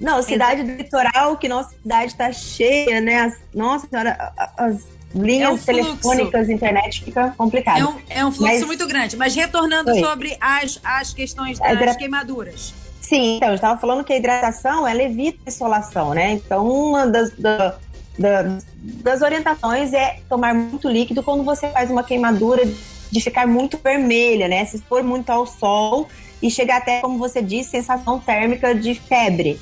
Não, 0.00 0.22
cidade 0.22 0.62
do 0.62 0.72
litoral, 0.72 1.36
que 1.36 1.46
nossa 1.46 1.70
cidade 1.70 2.12
está 2.12 2.32
cheia, 2.32 3.00
né? 3.00 3.20
As, 3.20 3.36
nossa 3.54 3.86
senhora, 3.86 4.32
as 4.56 4.78
linhas 5.14 5.50
é 5.50 5.52
um 5.52 5.58
telefônicas, 5.58 6.48
internet 6.48 7.04
fica 7.04 7.34
complicado. 7.36 7.78
É 7.78 7.84
um, 7.84 8.20
é 8.20 8.26
um 8.26 8.32
fluxo 8.32 8.54
mas, 8.54 8.66
muito 8.66 8.86
grande. 8.86 9.16
Mas 9.16 9.34
retornando 9.34 9.90
foi. 9.90 10.00
sobre 10.00 10.36
as, 10.40 10.80
as 10.82 11.12
questões 11.12 11.58
das 11.58 11.72
hidra... 11.72 11.94
queimaduras. 11.96 12.72
Sim, 13.00 13.36
então, 13.36 13.48
eu 13.48 13.56
estava 13.56 13.78
falando 13.78 14.04
que 14.04 14.12
a 14.12 14.16
hidratação, 14.16 14.86
ela 14.86 15.02
evita 15.02 15.38
a 15.44 15.48
insolação, 15.48 16.14
né? 16.14 16.32
Então, 16.32 16.66
uma 16.66 17.06
das, 17.06 17.30
da, 17.36 17.76
da, 18.18 18.58
das 18.76 19.20
orientações 19.20 19.92
é 19.92 20.20
tomar 20.28 20.54
muito 20.54 20.88
líquido 20.88 21.22
quando 21.22 21.42
você 21.42 21.68
faz 21.68 21.90
uma 21.90 22.04
queimadura 22.04 22.62
de 23.10 23.20
ficar 23.20 23.46
muito 23.46 23.76
vermelha, 23.82 24.46
né? 24.46 24.64
Se 24.64 24.76
expor 24.76 25.02
muito 25.02 25.28
ao 25.28 25.44
sol 25.44 26.08
e 26.40 26.50
chegar 26.50 26.78
até, 26.78 27.00
como 27.00 27.18
você 27.18 27.42
disse, 27.42 27.70
sensação 27.70 28.18
térmica 28.20 28.74
de 28.74 28.94
febre. 28.94 29.58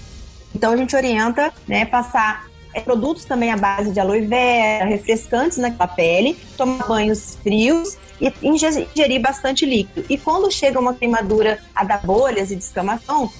Então 0.54 0.72
a 0.72 0.76
gente 0.76 0.94
orienta, 0.96 1.52
né, 1.66 1.84
passar 1.84 2.46
é, 2.74 2.80
produtos 2.80 3.24
também 3.24 3.50
à 3.50 3.56
base 3.56 3.92
de 3.92 4.00
aloe 4.00 4.20
vera, 4.20 4.84
refrescantes 4.84 5.58
na 5.58 5.70
pele, 5.86 6.38
tomar 6.56 6.86
banhos 6.86 7.36
frios 7.42 7.96
e 8.20 8.32
ingerir 8.42 9.20
bastante 9.20 9.64
líquido. 9.64 10.04
E 10.08 10.18
quando 10.18 10.50
chega 10.50 10.78
uma 10.78 10.94
queimadura 10.94 11.58
a 11.74 11.84
dar 11.84 12.04
bolhas 12.04 12.50
e 12.50 12.56
descamação, 12.56 13.30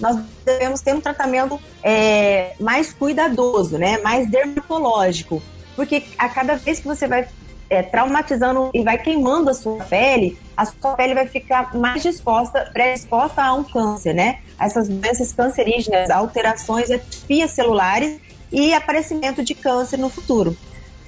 nós 0.00 0.16
devemos 0.44 0.80
ter 0.80 0.94
um 0.94 1.00
tratamento 1.00 1.60
é, 1.82 2.54
mais 2.60 2.92
cuidadoso, 2.92 3.78
né, 3.78 3.98
mais 3.98 4.30
dermatológico, 4.30 5.42
porque 5.74 6.04
a 6.16 6.28
cada 6.28 6.56
vez 6.56 6.80
que 6.80 6.86
você 6.86 7.06
vai 7.06 7.28
é, 7.70 7.82
traumatizando 7.82 8.70
e 8.72 8.82
vai 8.82 8.98
queimando 8.98 9.50
a 9.50 9.54
sua 9.54 9.84
pele, 9.84 10.38
a 10.56 10.64
sua 10.64 10.94
pele 10.94 11.14
vai 11.14 11.26
ficar 11.26 11.74
mais 11.76 12.02
disposta, 12.02 12.70
pré-exposta 12.72 13.42
a 13.42 13.54
um 13.54 13.64
câncer, 13.64 14.14
né? 14.14 14.38
Essas 14.58 14.88
doenças 14.88 15.32
cancerígenas, 15.32 16.10
alterações, 16.10 16.90
atipias 16.90 17.50
celulares 17.52 18.18
e 18.50 18.72
aparecimento 18.72 19.44
de 19.44 19.54
câncer 19.54 19.98
no 19.98 20.08
futuro. 20.08 20.56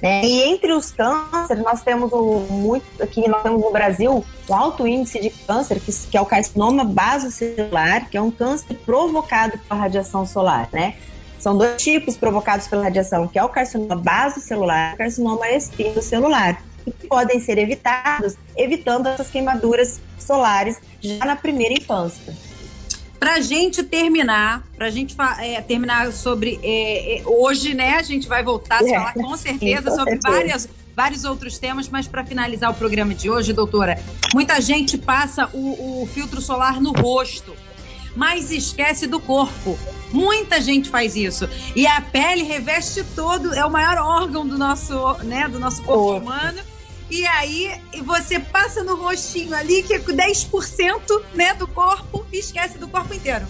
Né? 0.01 0.25
E 0.25 0.41
entre 0.43 0.73
os 0.73 0.91
cânceres, 0.91 1.63
nós 1.63 1.81
temos 1.81 2.11
um, 2.11 2.39
muito, 2.49 2.85
aqui 3.01 3.27
nós 3.27 3.43
temos 3.43 3.61
no 3.61 3.71
Brasil 3.71 4.25
um 4.49 4.53
alto 4.53 4.87
índice 4.87 5.21
de 5.21 5.29
câncer, 5.29 5.79
que, 5.79 5.91
que 5.91 6.17
é 6.17 6.21
o 6.21 6.25
carcinoma 6.25 6.83
basocelular, 6.83 8.09
que 8.09 8.17
é 8.17 8.21
um 8.21 8.31
câncer 8.31 8.75
provocado 8.83 9.59
pela 9.59 9.79
radiação 9.79 10.25
solar, 10.25 10.69
né? 10.71 10.95
São 11.41 11.57
dois 11.57 11.81
tipos 11.81 12.15
provocados 12.15 12.67
pela 12.67 12.83
radiação, 12.83 13.27
que 13.27 13.39
é 13.39 13.43
o 13.43 13.49
carcinoma 13.49 13.95
basocelular 13.95 14.91
e 14.91 14.93
o 14.93 14.97
carcinoma 14.97 15.49
espinocelular, 15.49 16.61
que 16.85 17.07
podem 17.07 17.41
ser 17.41 17.57
evitados 17.57 18.35
evitando 18.55 19.07
essas 19.07 19.27
queimaduras 19.31 19.99
solares 20.19 20.79
já 21.01 21.25
na 21.25 21.35
primeira 21.35 21.73
infância. 21.73 22.31
Para 23.19 23.35
a 23.35 23.39
gente 23.39 23.81
terminar, 23.81 24.63
para 24.75 24.85
a 24.85 24.89
gente 24.91 25.15
é, 25.39 25.59
terminar 25.61 26.11
sobre 26.11 26.59
é, 26.61 27.17
é, 27.17 27.23
hoje, 27.25 27.73
né? 27.73 27.95
A 27.95 28.03
gente 28.03 28.27
vai 28.27 28.43
voltar 28.43 28.79
a 28.81 28.87
é, 28.87 28.89
falar 28.89 29.13
com 29.13 29.35
certeza 29.35 29.81
sim, 29.81 29.89
com 29.89 29.95
sobre 29.95 30.11
certeza. 30.11 30.37
várias 30.37 30.69
vários 30.95 31.23
outros 31.23 31.57
temas, 31.57 31.87
mas 31.87 32.07
para 32.07 32.23
finalizar 32.23 32.69
o 32.69 32.73
programa 32.73 33.15
de 33.15 33.29
hoje, 33.29 33.53
doutora, 33.53 33.97
muita 34.33 34.59
gente 34.61 34.97
passa 34.97 35.49
o, 35.53 36.03
o 36.03 36.07
filtro 36.07 36.41
solar 36.41 36.81
no 36.81 36.91
rosto 36.91 37.55
mas 38.15 38.51
esquece 38.51 39.07
do 39.07 39.19
corpo. 39.19 39.77
Muita 40.11 40.61
gente 40.61 40.89
faz 40.89 41.15
isso. 41.15 41.49
E 41.75 41.87
a 41.87 42.01
pele 42.01 42.43
reveste 42.43 43.03
todo, 43.15 43.53
é 43.53 43.65
o 43.65 43.71
maior 43.71 43.97
órgão 43.97 44.45
do 44.45 44.57
nosso, 44.57 45.13
né, 45.23 45.47
do 45.47 45.59
nosso 45.59 45.81
corpo 45.83 46.17
humano. 46.17 46.59
E 47.09 47.25
aí 47.27 47.71
você 48.03 48.39
passa 48.39 48.83
no 48.83 48.95
rostinho 48.95 49.53
ali, 49.53 49.83
que 49.83 49.93
é 49.93 49.99
10% 49.99 51.23
né, 51.33 51.53
do 51.53 51.67
corpo, 51.67 52.25
e 52.31 52.39
esquece 52.39 52.77
do 52.77 52.87
corpo 52.87 53.13
inteiro. 53.13 53.45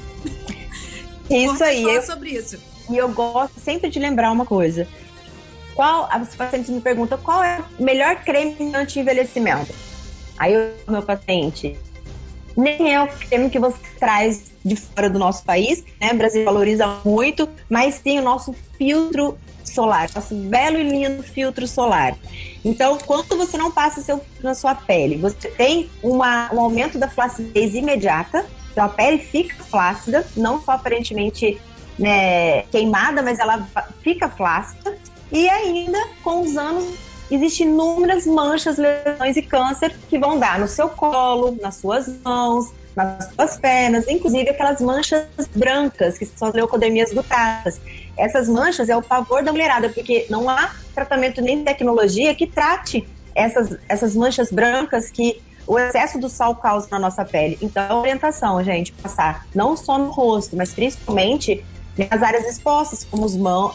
Isso 1.30 1.64
aí. 1.64 1.84
Eu, 1.84 2.02
sobre 2.02 2.32
isso. 2.32 2.58
E 2.90 2.98
eu 2.98 3.10
gosto 3.10 3.60
sempre 3.60 3.90
de 3.90 4.00
lembrar 4.00 4.32
uma 4.32 4.46
coisa. 4.46 4.88
Qual, 5.76 6.10
os 6.22 6.36
pacientes 6.36 6.70
me 6.70 6.82
perguntam 6.82 7.18
qual 7.18 7.44
é 7.44 7.64
o 7.80 7.84
melhor 7.84 8.18
creme 8.18 8.76
anti-envelhecimento. 8.76 9.74
Aí 10.38 10.56
o 10.88 10.92
meu 10.92 11.02
paciente, 11.02 11.78
nem 12.58 12.94
é 12.94 13.02
o 13.02 13.08
creme 13.08 13.50
que 13.50 13.60
você 13.60 13.78
traz 14.00 14.51
de 14.64 14.76
fora 14.76 15.10
do 15.10 15.18
nosso 15.18 15.44
país, 15.44 15.84
né? 16.00 16.12
O 16.14 16.18
Brasil 16.18 16.46
valoriza 16.46 17.00
muito, 17.04 17.48
mas 17.70 18.00
tem 18.00 18.20
o 18.20 18.24
nosso 18.24 18.56
filtro 18.78 19.38
solar, 19.64 20.10
nosso 20.14 20.36
belo 20.36 20.78
e 20.78 20.84
lindo 20.84 21.24
filtro 21.24 21.68
solar. 21.68 22.16
Então, 22.64 22.98
quando 23.06 23.38
você 23.38 23.58
não 23.58 23.72
passa 23.72 24.02
seu 24.02 24.22
na 24.42 24.54
sua 24.54 24.76
pele, 24.76 25.18
você 25.18 25.48
tem 25.50 25.90
uma, 26.04 26.54
um 26.54 26.60
aumento 26.60 26.98
da 26.98 27.08
flacidez 27.08 27.74
imediata, 27.74 28.46
então 28.72 28.86
a 28.86 28.90
pele 28.90 29.18
fica 29.18 29.64
flácida, 29.64 30.26
não 30.36 30.62
só 30.62 30.74
aparentemente 30.74 31.60
né, 31.98 32.64
queimada, 32.64 33.22
mas 33.22 33.40
ela 33.40 33.68
fica 34.02 34.30
flácida, 34.30 34.98
e 35.32 35.50
ainda 35.50 36.00
com 36.24 36.42
os 36.42 36.58
anos 36.58 36.86
existem 37.30 37.68
inúmeras 37.68 38.26
manchas, 38.26 38.78
lesões 38.78 39.38
e 39.38 39.42
câncer 39.42 39.96
que 40.10 40.20
vão 40.20 40.38
dar 40.38 40.60
no 40.60 40.68
seu 40.68 40.90
colo, 40.90 41.58
nas 41.62 41.76
suas 41.76 42.08
mãos, 42.22 42.72
nas 42.96 43.34
suas 43.34 43.58
pernas, 43.58 44.08
inclusive 44.08 44.50
aquelas 44.50 44.82
manchas 44.82 45.26
brancas, 45.56 46.18
que 46.18 46.26
são 46.26 46.50
as 46.50 46.54
leucodemias 46.54 47.14
gutadas. 47.14 47.80
Essas 48.18 48.48
manchas 48.48 48.90
é 48.90 48.96
o 48.96 49.02
pavor 49.02 49.44
da 49.44 49.52
mulherada, 49.52 49.90
porque 49.90 50.26
não 50.30 50.50
há 50.50 50.72
tratamento 50.94 51.42
nem 51.42 51.64
tecnologia 51.64 52.36
que 52.36 52.48
trate 52.48 53.08
essas, 53.34 53.78
essas 53.88 54.16
manchas 54.16 54.52
brancas 54.52 55.10
que 55.10 55.42
o 55.66 55.80
excesso 55.80 56.20
do 56.20 56.30
sol 56.30 56.56
causa 56.56 56.88
na 56.92 57.00
nossa 57.00 57.24
pele. 57.24 57.58
Então, 57.62 58.02
orientação, 58.02 58.62
gente, 58.64 58.92
passar 58.92 59.48
não 59.56 59.78
só 59.78 59.98
no 59.98 60.12
rosto, 60.12 60.56
mas 60.56 60.74
principalmente 60.74 61.64
nas 61.98 62.22
áreas 62.22 62.46
expostas, 62.46 63.06
como 63.10 63.26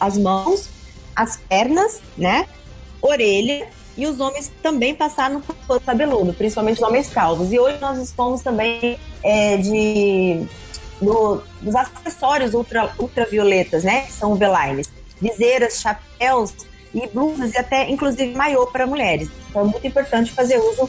as 0.00 0.18
mãos, 0.18 0.68
as 1.14 1.37
pernas, 1.37 2.00
né? 2.16 2.46
Orelha 3.00 3.68
e 3.96 4.06
os 4.06 4.20
homens 4.20 4.52
também 4.62 4.94
passaram 4.94 5.37
no 5.37 5.42
couro 5.66 5.80
cabeludo, 5.80 6.32
principalmente 6.35 6.76
os 6.76 6.82
homens 6.82 7.09
calvos. 7.09 7.52
E 7.52 7.59
hoje 7.59 7.78
nós 7.80 7.98
dispomos 7.98 8.42
também 8.42 8.98
é, 9.22 9.56
de 9.56 10.46
do, 11.00 11.42
dos 11.61 11.74
acessórios 11.74 12.54
ultra, 12.54 12.92
ultravioletas, 12.98 13.85
né? 13.85 14.02
Que 14.02 14.12
são 14.12 14.35
velines, 14.35 14.90
viseiras, 15.20 15.80
chapéus 15.80 16.52
e 16.94 17.06
blusas 17.09 17.52
e 17.54 17.59
até 17.59 17.90
inclusive 17.90 18.35
maiô 18.35 18.66
para 18.66 18.87
mulheres. 18.87 19.28
Então 19.48 19.62
é 19.62 19.64
muito 19.64 19.87
importante 19.87 20.32
fazer 20.32 20.59
uso 20.59 20.88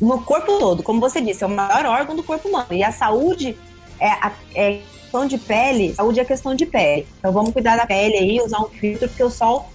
no 0.00 0.20
corpo 0.22 0.58
todo, 0.58 0.82
como 0.82 1.00
você 1.00 1.20
disse, 1.20 1.42
é 1.42 1.46
o 1.46 1.50
maior 1.50 1.86
órgão 1.86 2.14
do 2.14 2.22
corpo 2.22 2.48
humano. 2.48 2.72
E 2.72 2.82
a 2.82 2.92
saúde 2.92 3.56
é, 3.98 4.08
a, 4.08 4.32
é 4.54 4.80
questão 5.02 5.26
de 5.26 5.38
pele, 5.38 5.94
saúde 5.94 6.20
é 6.20 6.24
questão 6.24 6.54
de 6.54 6.66
pele. 6.66 7.06
Então 7.18 7.32
vamos 7.32 7.52
cuidar 7.52 7.76
da 7.76 7.86
pele 7.86 8.16
aí, 8.16 8.40
usar 8.40 8.60
um 8.60 8.68
filtro, 8.68 9.08
porque 9.08 9.22
o 9.22 9.30
sol, 9.30 9.70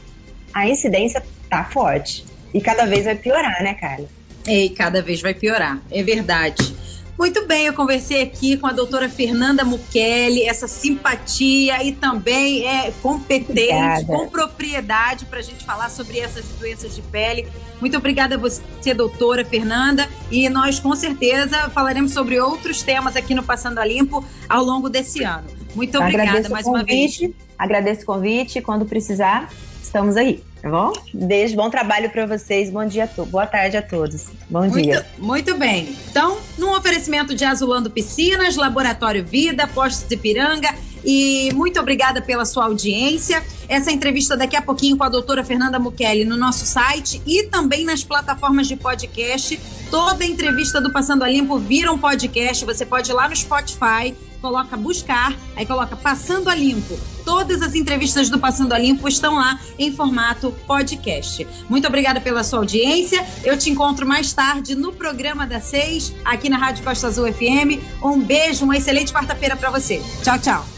a 0.53 0.67
incidência 0.67 1.23
tá 1.49 1.63
forte. 1.63 2.25
E 2.53 2.59
cada 2.59 2.85
vez 2.85 3.05
vai 3.05 3.15
piorar, 3.15 3.63
né, 3.63 3.73
Carla? 3.73 4.07
E 4.47 4.69
cada 4.69 5.01
vez 5.01 5.21
vai 5.21 5.33
piorar, 5.33 5.79
é 5.91 6.03
verdade. 6.03 6.75
Muito 7.21 7.45
bem, 7.45 7.67
eu 7.67 7.73
conversei 7.73 8.23
aqui 8.23 8.57
com 8.57 8.65
a 8.65 8.71
doutora 8.71 9.07
Fernanda 9.07 9.63
Mukeli, 9.63 10.43
essa 10.43 10.67
simpatia 10.67 11.83
e 11.83 11.91
também 11.91 12.65
é 12.67 12.91
competente, 12.99 13.51
obrigada. 13.53 14.05
com 14.05 14.27
propriedade 14.27 15.25
para 15.25 15.37
a 15.37 15.41
gente 15.43 15.63
falar 15.63 15.91
sobre 15.91 16.17
essas 16.17 16.43
doenças 16.57 16.95
de 16.95 17.01
pele. 17.03 17.47
Muito 17.79 17.95
obrigada 17.95 18.33
a 18.33 18.37
você, 18.39 18.93
doutora 18.95 19.45
Fernanda, 19.45 20.09
e 20.31 20.49
nós 20.49 20.79
com 20.79 20.95
certeza 20.95 21.69
falaremos 21.69 22.11
sobre 22.11 22.39
outros 22.39 22.81
temas 22.81 23.15
aqui 23.15 23.35
no 23.35 23.43
Passando 23.43 23.77
a 23.77 23.85
Limpo 23.85 24.25
ao 24.49 24.63
longo 24.63 24.89
desse 24.89 25.23
ano. 25.23 25.45
Muito 25.75 25.99
obrigada 25.99 26.29
Agradeço 26.29 26.51
mais 26.51 26.65
uma 26.65 26.83
vez. 26.83 27.19
Agradeço 27.55 28.01
o 28.01 28.05
convite, 28.05 28.61
quando 28.61 28.85
precisar, 28.87 29.47
estamos 29.81 30.17
aí. 30.17 30.43
Tá 30.61 30.69
bom? 30.69 30.93
Beijo, 31.11 31.55
bom 31.55 31.69
trabalho 31.71 32.09
para 32.11 32.27
vocês. 32.27 32.69
Bom 32.69 32.85
dia. 32.85 33.09
Boa 33.29 33.47
tarde 33.47 33.77
a 33.77 33.81
todos. 33.81 34.27
Bom 34.47 34.59
muito, 34.59 34.81
dia. 34.81 35.05
Muito 35.17 35.57
bem. 35.57 35.95
Então, 36.09 36.37
num 36.57 36.71
oferecimento 36.75 37.33
de 37.33 37.43
Azulando 37.43 37.89
Piscinas, 37.89 38.55
Laboratório 38.55 39.25
Vida, 39.25 39.65
Postos 39.67 40.07
de 40.07 40.15
Piranga, 40.15 40.69
e 41.03 41.51
muito 41.53 41.79
obrigada 41.79 42.21
pela 42.21 42.45
sua 42.45 42.65
audiência. 42.65 43.43
Essa 43.67 43.91
entrevista 43.91 44.35
daqui 44.35 44.55
a 44.55 44.61
pouquinho 44.61 44.97
com 44.97 45.03
a 45.03 45.09
doutora 45.09 45.43
Fernanda 45.43 45.79
Mukeli 45.79 46.25
no 46.25 46.37
nosso 46.37 46.65
site 46.65 47.21
e 47.25 47.43
também 47.43 47.85
nas 47.85 48.03
plataformas 48.03 48.67
de 48.67 48.75
podcast. 48.75 49.59
Toda 49.89 50.25
entrevista 50.25 50.81
do 50.81 50.91
Passando 50.91 51.23
a 51.23 51.29
Limpo 51.29 51.57
vira 51.57 51.91
um 51.91 51.97
podcast. 51.97 52.65
Você 52.65 52.85
pode 52.85 53.09
ir 53.09 53.13
lá 53.13 53.27
no 53.29 53.35
Spotify, 53.35 54.15
coloca 54.41 54.75
buscar, 54.75 55.33
aí 55.55 55.65
coloca 55.65 55.95
Passando 55.95 56.49
a 56.49 56.55
Limpo. 56.55 56.99
Todas 57.23 57.61
as 57.61 57.75
entrevistas 57.75 58.29
do 58.29 58.39
Passando 58.39 58.73
a 58.73 58.79
Limpo 58.79 59.07
estão 59.07 59.35
lá 59.35 59.59
em 59.77 59.91
formato 59.91 60.53
podcast. 60.65 61.47
Muito 61.69 61.87
obrigada 61.87 62.19
pela 62.19 62.43
sua 62.43 62.59
audiência. 62.59 63.25
Eu 63.43 63.57
te 63.57 63.69
encontro 63.69 64.05
mais 64.05 64.33
tarde 64.33 64.75
no 64.75 64.91
programa 64.91 65.45
da 65.45 65.61
Seis, 65.61 66.13
aqui 66.25 66.49
na 66.49 66.57
Rádio 66.57 66.83
Costa 66.83 67.07
Azul 67.07 67.31
FM. 67.31 67.79
Um 68.03 68.19
beijo, 68.19 68.65
uma 68.65 68.75
excelente 68.75 69.13
quarta-feira 69.13 69.55
para 69.55 69.69
você. 69.69 70.01
Tchau, 70.23 70.39
tchau. 70.39 70.71